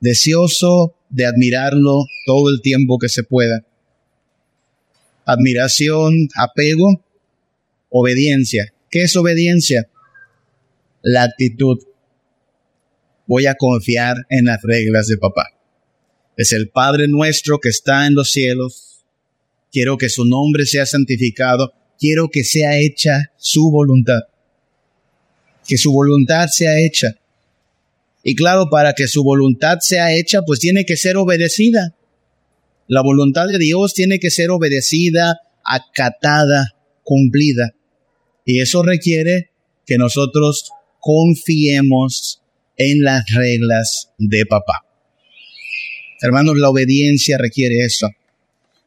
deseoso 0.00 0.94
de 1.10 1.26
admirarlo 1.26 2.04
todo 2.24 2.50
el 2.50 2.60
tiempo 2.62 2.98
que 2.98 3.08
se 3.08 3.24
pueda. 3.24 3.66
Admiración, 5.24 6.28
apego, 6.36 7.04
obediencia. 7.88 8.72
¿Qué 8.90 9.02
es 9.02 9.16
obediencia? 9.16 9.88
La 11.02 11.24
actitud. 11.24 11.78
Voy 13.26 13.46
a 13.46 13.56
confiar 13.56 14.26
en 14.28 14.44
las 14.44 14.62
reglas 14.62 15.08
de 15.08 15.16
papá. 15.16 15.48
Es 16.36 16.52
el 16.52 16.68
Padre 16.68 17.08
nuestro 17.08 17.58
que 17.58 17.70
está 17.70 18.06
en 18.06 18.14
los 18.14 18.30
cielos. 18.30 18.93
Quiero 19.74 19.98
que 19.98 20.08
su 20.08 20.24
nombre 20.24 20.66
sea 20.66 20.86
santificado. 20.86 21.72
Quiero 21.98 22.28
que 22.28 22.44
sea 22.44 22.78
hecha 22.78 23.32
su 23.36 23.72
voluntad. 23.72 24.20
Que 25.66 25.76
su 25.76 25.92
voluntad 25.92 26.46
sea 26.46 26.78
hecha. 26.78 27.16
Y 28.22 28.36
claro, 28.36 28.70
para 28.70 28.92
que 28.92 29.08
su 29.08 29.24
voluntad 29.24 29.78
sea 29.80 30.14
hecha, 30.14 30.42
pues 30.42 30.60
tiene 30.60 30.84
que 30.84 30.96
ser 30.96 31.16
obedecida. 31.16 31.92
La 32.86 33.02
voluntad 33.02 33.48
de 33.48 33.58
Dios 33.58 33.94
tiene 33.94 34.20
que 34.20 34.30
ser 34.30 34.52
obedecida, 34.52 35.40
acatada, 35.64 36.76
cumplida. 37.02 37.74
Y 38.44 38.60
eso 38.60 38.84
requiere 38.84 39.50
que 39.86 39.98
nosotros 39.98 40.70
confiemos 41.00 42.42
en 42.76 43.02
las 43.02 43.24
reglas 43.34 44.12
de 44.18 44.46
papá. 44.46 44.84
Hermanos, 46.22 46.58
la 46.58 46.70
obediencia 46.70 47.38
requiere 47.38 47.84
eso. 47.84 48.08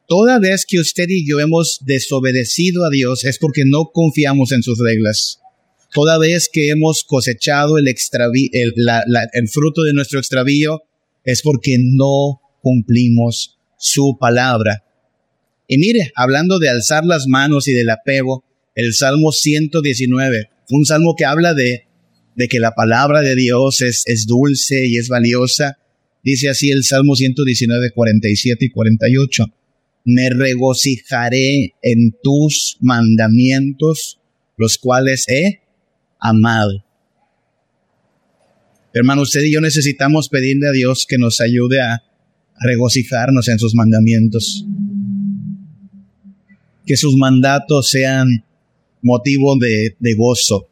Toda 0.08 0.40
vez 0.40 0.66
que 0.66 0.80
usted 0.80 1.10
y 1.10 1.28
yo 1.28 1.40
hemos 1.40 1.80
desobedecido 1.86 2.86
a 2.86 2.90
Dios 2.90 3.26
es 3.26 3.38
porque 3.38 3.64
no 3.66 3.92
confiamos 3.94 4.52
en 4.52 4.64
sus 4.64 4.80
reglas 4.80 5.42
toda 5.94 6.18
vez 6.20 6.50
que 6.52 6.70
hemos 6.70 7.04
cosechado 7.04 7.78
el, 7.78 7.88
el, 7.88 9.50
fruto 9.50 9.84
de 9.84 9.94
nuestro 9.94 10.20
extravío, 10.20 10.84
es 11.24 11.42
porque 11.42 11.78
no 11.80 12.42
cumplimos 12.62 13.58
su 13.78 14.18
palabra. 14.20 14.84
Y 15.68 15.78
mire, 15.78 16.12
hablando 16.16 16.60
de 16.60 16.70
alzar 16.70 17.06
las 17.06 17.28
manos 17.28 17.68
y 17.68 17.74
del 17.74 17.90
apego, 17.90 18.44
el 18.76 18.94
Salmo 18.94 19.32
119, 19.32 20.50
un 20.70 20.86
salmo 20.86 21.16
que 21.18 21.26
habla 21.26 21.54
de, 21.54 21.86
de 22.36 22.48
que 22.48 22.60
la 22.60 22.76
palabra 22.76 23.22
de 23.22 23.36
Dios 23.36 23.82
es, 23.82 24.04
es 24.06 24.28
dulce 24.28 24.86
y 24.86 24.98
es 24.98 25.10
valiosa. 25.10 25.80
Dice 26.24 26.50
así 26.50 26.70
el 26.70 26.84
Salmo 26.84 27.16
119, 27.16 27.92
47 27.92 28.66
y 28.66 28.70
48. 28.70 29.46
Me 30.08 30.30
regocijaré 30.30 31.74
en 31.82 32.16
tus 32.24 32.78
mandamientos, 32.80 34.22
los 34.56 34.78
cuales 34.78 35.28
he 35.28 35.60
amado. 36.18 36.86
Hermano, 38.94 39.24
usted 39.24 39.42
y 39.44 39.52
yo 39.52 39.60
necesitamos 39.60 40.30
pedirle 40.30 40.70
a 40.70 40.72
Dios 40.72 41.06
que 41.06 41.18
nos 41.18 41.42
ayude 41.42 41.82
a 41.82 42.04
regocijarnos 42.62 43.50
en 43.50 43.60
sus 43.60 43.76
mandamientos. 43.76 44.66
Que 46.86 46.96
sus 46.96 47.18
mandatos 47.18 47.90
sean 47.90 48.46
motivo 49.02 49.58
de, 49.58 49.94
gozo. 50.16 50.70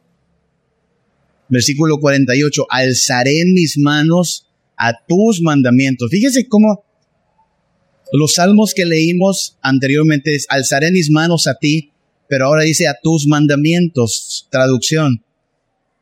Versículo 1.49 1.99
48, 1.99 2.67
alzaré 2.69 3.43
mis 3.47 3.77
manos 3.77 4.47
a 4.77 4.93
tus 5.05 5.41
mandamientos. 5.41 6.09
Fíjese 6.09 6.47
cómo 6.47 6.84
los 8.11 8.35
salmos 8.35 8.73
que 8.73 8.85
leímos 8.85 9.57
anteriormente 9.61 10.35
es, 10.35 10.45
alzaré 10.49 10.91
mis 10.91 11.09
manos 11.09 11.47
a 11.47 11.55
ti, 11.55 11.91
pero 12.27 12.45
ahora 12.45 12.63
dice 12.63 12.87
a 12.87 12.97
tus 13.01 13.27
mandamientos, 13.27 14.47
traducción. 14.51 15.23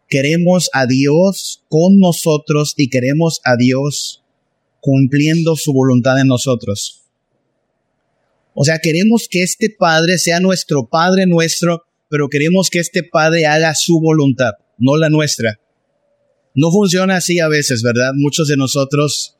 Queremos 0.09 0.69
a 0.73 0.85
Dios 0.85 1.63
con 1.69 1.99
nosotros 1.99 2.73
y 2.77 2.89
queremos 2.89 3.41
a 3.43 3.55
Dios 3.55 4.23
cumpliendo 4.79 5.55
su 5.55 5.73
voluntad 5.73 6.19
en 6.19 6.27
nosotros. 6.27 7.03
O 8.53 8.63
sea, 8.63 8.79
queremos 8.79 9.27
que 9.27 9.41
este 9.41 9.69
Padre 9.69 10.17
sea 10.17 10.39
nuestro 10.39 10.87
Padre 10.87 11.25
nuestro, 11.25 11.83
pero 12.09 12.29
queremos 12.29 12.69
que 12.69 12.79
este 12.79 13.01
Padre 13.03 13.47
haga 13.47 13.73
su 13.75 13.99
voluntad, 13.99 14.51
no 14.77 14.97
la 14.97 15.09
nuestra. 15.09 15.59
No 16.53 16.69
funciona 16.69 17.15
así 17.15 17.39
a 17.39 17.47
veces, 17.47 17.81
¿verdad? 17.81 18.11
Muchos 18.13 18.47
de 18.47 18.57
nosotros, 18.57 19.37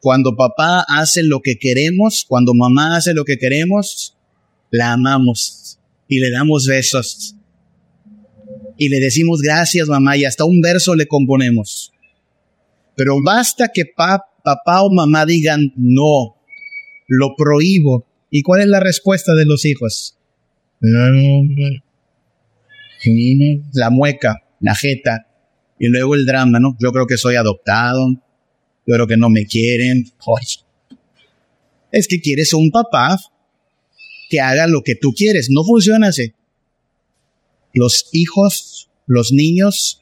cuando 0.00 0.36
papá 0.36 0.84
hace 0.88 1.22
lo 1.22 1.40
que 1.40 1.56
queremos, 1.56 2.24
cuando 2.26 2.54
mamá 2.54 2.96
hace 2.96 3.14
lo 3.14 3.24
que 3.24 3.38
queremos, 3.38 4.16
la 4.70 4.92
amamos 4.92 5.78
y 6.08 6.20
le 6.20 6.30
damos 6.30 6.66
besos 6.66 7.36
y 8.80 8.88
le 8.88 8.98
decimos 8.98 9.42
gracias 9.42 9.88
mamá 9.88 10.16
y 10.16 10.24
hasta 10.24 10.46
un 10.46 10.62
verso 10.62 10.94
le 10.94 11.06
componemos. 11.06 11.92
Pero 12.96 13.22
basta 13.22 13.68
que 13.68 13.84
papá 13.84 14.82
o 14.82 14.90
mamá 14.90 15.26
digan 15.26 15.74
no, 15.76 16.36
lo 17.06 17.36
prohíbo. 17.36 18.06
¿Y 18.30 18.40
cuál 18.42 18.62
es 18.62 18.68
la 18.68 18.80
respuesta 18.80 19.34
de 19.34 19.44
los 19.44 19.66
hijos? 19.66 20.16
La 23.74 23.90
mueca, 23.90 24.44
la 24.60 24.74
jeta. 24.74 25.26
Y 25.78 25.88
luego 25.88 26.14
el 26.14 26.24
drama, 26.24 26.58
¿no? 26.58 26.74
Yo 26.80 26.90
creo 26.92 27.06
que 27.06 27.18
soy 27.18 27.36
adoptado. 27.36 28.06
Yo 28.86 28.94
creo 28.94 29.06
que 29.06 29.16
no 29.16 29.30
me 29.30 29.46
quieren. 29.46 30.10
Es 31.92 32.08
que 32.08 32.20
quieres 32.20 32.52
un 32.52 32.70
papá 32.70 33.18
que 34.28 34.40
haga 34.40 34.66
lo 34.66 34.82
que 34.82 34.94
tú 34.94 35.12
quieres. 35.12 35.48
No 35.50 35.64
funciona 35.64 36.08
así. 36.08 36.32
Los 37.72 38.08
hijos, 38.12 38.88
los 39.06 39.32
niños, 39.32 40.00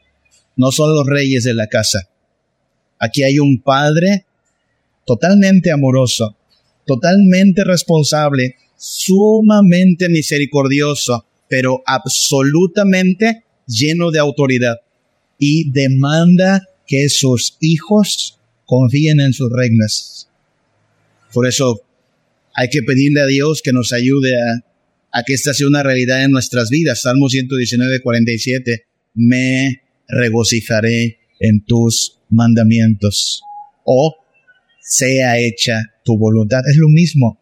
no 0.57 0.73
son 0.73 0.95
los 0.95 1.07
reyes 1.07 1.45
de 1.45 1.55
la 1.55 1.67
casa. 1.67 2.09
Aquí 2.99 3.23
hay 3.23 3.39
un 3.39 3.61
padre 3.61 4.27
totalmente 5.07 5.71
amoroso, 5.71 6.37
totalmente 6.87 7.65
responsable, 7.65 8.57
sumamente 8.77 10.09
misericordioso, 10.09 11.25
pero 11.49 11.83
absolutamente 11.87 13.45
lleno 13.67 14.11
de 14.11 14.19
autoridad. 14.19 14.77
Y 15.39 15.71
demanda 15.71 16.69
que 16.87 17.09
sus 17.09 17.57
hijos 17.61 18.38
confíen 18.69 19.19
en 19.19 19.33
sus 19.33 19.51
reglas. 19.51 20.29
Por 21.33 21.49
eso 21.49 21.81
hay 22.55 22.69
que 22.69 22.83
pedirle 22.83 23.23
a 23.23 23.27
Dios 23.27 23.63
que 23.63 23.73
nos 23.73 23.93
ayude 23.93 24.35
a 24.41 24.69
a 25.13 25.23
que 25.23 25.35
esta 25.35 25.55
sea 25.55 25.67
una 25.67 25.83
realidad 25.83 26.25
en 26.25 26.31
nuestras 26.31 26.71
vidas. 26.71 27.03
Salmo 27.03 27.29
119, 27.29 28.01
47. 28.01 28.87
Me 29.15 29.83
regocijaré 30.07 31.19
en 31.41 31.65
tus 31.65 32.19
mandamientos. 32.29 33.43
O 33.85 34.17
sea 34.81 35.39
hecha 35.39 35.95
tu 36.05 36.19
voluntad. 36.19 36.61
Es 36.71 36.77
lo 36.77 36.89
mismo. 36.89 37.39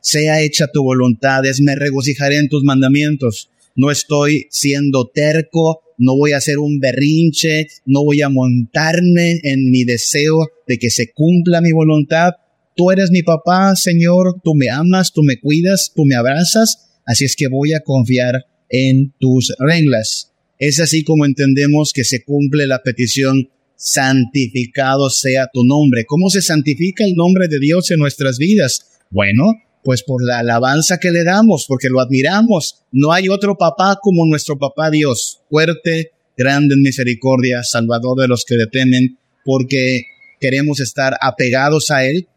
Sea 0.00 0.42
hecha 0.42 0.68
tu 0.72 0.82
voluntad. 0.82 1.44
Es 1.46 1.60
me 1.60 1.76
regocijaré 1.76 2.36
en 2.36 2.48
tus 2.48 2.64
mandamientos. 2.64 3.50
No 3.76 3.90
estoy 3.90 4.46
siendo 4.50 5.06
terco. 5.06 5.82
No 6.00 6.16
voy 6.16 6.32
a 6.32 6.38
hacer 6.38 6.58
un 6.58 6.80
berrinche. 6.80 7.68
No 7.86 8.04
voy 8.04 8.22
a 8.22 8.28
montarme 8.28 9.40
en 9.44 9.70
mi 9.70 9.84
deseo 9.84 10.48
de 10.66 10.78
que 10.78 10.90
se 10.90 11.12
cumpla 11.12 11.60
mi 11.60 11.72
voluntad 11.72 12.32
tú 12.80 12.90
eres 12.90 13.10
mi 13.10 13.22
papá, 13.22 13.76
Señor, 13.76 14.40
tú 14.42 14.54
me 14.54 14.70
amas, 14.70 15.12
tú 15.12 15.22
me 15.22 15.38
cuidas, 15.38 15.92
tú 15.94 16.06
me 16.06 16.14
abrazas, 16.14 16.88
así 17.04 17.26
es 17.26 17.36
que 17.36 17.48
voy 17.48 17.74
a 17.74 17.80
confiar 17.80 18.46
en 18.70 19.12
tus 19.18 19.54
reglas. 19.58 20.32
Es 20.58 20.80
así 20.80 21.04
como 21.04 21.26
entendemos 21.26 21.92
que 21.92 22.04
se 22.04 22.24
cumple 22.24 22.66
la 22.66 22.82
petición, 22.82 23.50
santificado 23.76 25.10
sea 25.10 25.48
tu 25.52 25.62
nombre. 25.62 26.06
¿Cómo 26.06 26.30
se 26.30 26.40
santifica 26.40 27.04
el 27.04 27.16
nombre 27.16 27.48
de 27.48 27.58
Dios 27.58 27.90
en 27.90 27.98
nuestras 27.98 28.38
vidas? 28.38 28.98
Bueno, 29.10 29.44
pues 29.82 30.02
por 30.02 30.24
la 30.24 30.40
alabanza 30.40 30.98
que 30.98 31.10
le 31.10 31.24
damos, 31.24 31.64
porque 31.66 31.88
lo 31.88 32.00
admiramos. 32.00 32.82
No 32.92 33.12
hay 33.12 33.28
otro 33.28 33.56
papá 33.56 33.98
como 34.00 34.26
nuestro 34.26 34.58
papá 34.58 34.90
Dios, 34.90 35.40
fuerte, 35.48 36.12
grande 36.36 36.74
en 36.74 36.82
misericordia, 36.82 37.62
salvador 37.62 38.20
de 38.20 38.28
los 38.28 38.44
que 38.44 38.56
le 38.56 38.66
temen, 38.66 39.18
porque 39.44 40.02
queremos 40.40 40.80
estar 40.80 41.16
apegados 41.20 41.90
a 41.90 42.04
Él, 42.04 42.28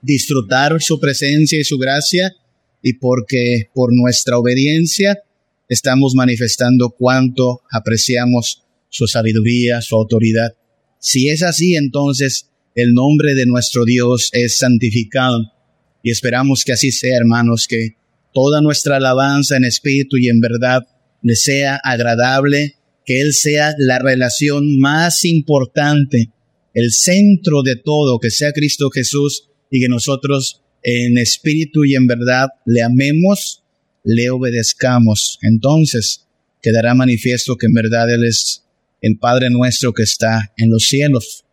disfrutar 0.00 0.80
su 0.80 0.98
presencia 0.98 1.58
y 1.58 1.64
su 1.64 1.78
gracia 1.78 2.34
y 2.82 2.94
porque 2.94 3.68
por 3.74 3.90
nuestra 3.92 4.38
obediencia 4.38 5.22
estamos 5.68 6.14
manifestando 6.14 6.90
cuánto 6.90 7.62
apreciamos 7.70 8.64
su 8.88 9.06
sabiduría, 9.06 9.80
su 9.80 9.96
autoridad. 9.96 10.54
Si 10.98 11.28
es 11.28 11.42
así, 11.42 11.76
entonces 11.76 12.50
el 12.74 12.92
nombre 12.94 13.34
de 13.34 13.46
nuestro 13.46 13.84
Dios 13.84 14.28
es 14.32 14.58
santificado 14.58 15.52
y 16.02 16.10
esperamos 16.10 16.64
que 16.64 16.72
así 16.72 16.90
sea, 16.90 17.16
hermanos, 17.16 17.66
que 17.68 17.96
toda 18.32 18.60
nuestra 18.60 18.96
alabanza 18.96 19.56
en 19.56 19.64
espíritu 19.64 20.16
y 20.16 20.28
en 20.28 20.40
verdad 20.40 20.86
le 21.22 21.36
sea 21.36 21.76
agradable, 21.76 22.76
que 23.04 23.20
Él 23.20 23.32
sea 23.32 23.74
la 23.78 23.98
relación 23.98 24.78
más 24.78 25.24
importante 25.24 26.30
el 26.74 26.90
centro 26.92 27.62
de 27.62 27.76
todo, 27.76 28.18
que 28.18 28.30
sea 28.30 28.52
Cristo 28.52 28.90
Jesús 28.90 29.48
y 29.70 29.80
que 29.80 29.88
nosotros 29.88 30.62
en 30.82 31.18
espíritu 31.18 31.84
y 31.84 31.94
en 31.94 32.06
verdad 32.06 32.48
le 32.66 32.82
amemos, 32.82 33.62
le 34.04 34.30
obedezcamos. 34.30 35.38
Entonces 35.42 36.26
quedará 36.60 36.94
manifiesto 36.94 37.56
que 37.56 37.66
en 37.66 37.74
verdad 37.74 38.12
Él 38.12 38.24
es 38.24 38.64
el 39.00 39.18
Padre 39.18 39.50
nuestro 39.50 39.92
que 39.92 40.02
está 40.02 40.52
en 40.56 40.70
los 40.70 40.84
cielos. 40.84 41.44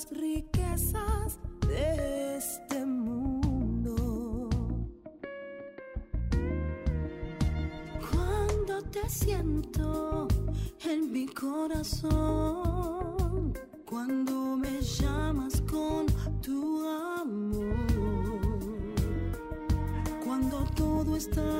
Las 0.00 0.10
riquezas 0.18 1.38
de 1.66 2.36
este 2.36 2.86
mundo. 2.86 4.48
Cuando 8.10 8.82
te 8.90 9.08
siento 9.08 10.28
en 10.84 11.12
mi 11.12 11.26
corazón, 11.26 12.72
cuando 13.84 14.56
me 14.56 14.80
llamas 14.80 15.60
con 15.70 16.06
tu 16.40 16.86
amor, 16.88 17.76
cuando 20.24 20.64
todo 20.76 21.16
está 21.16 21.50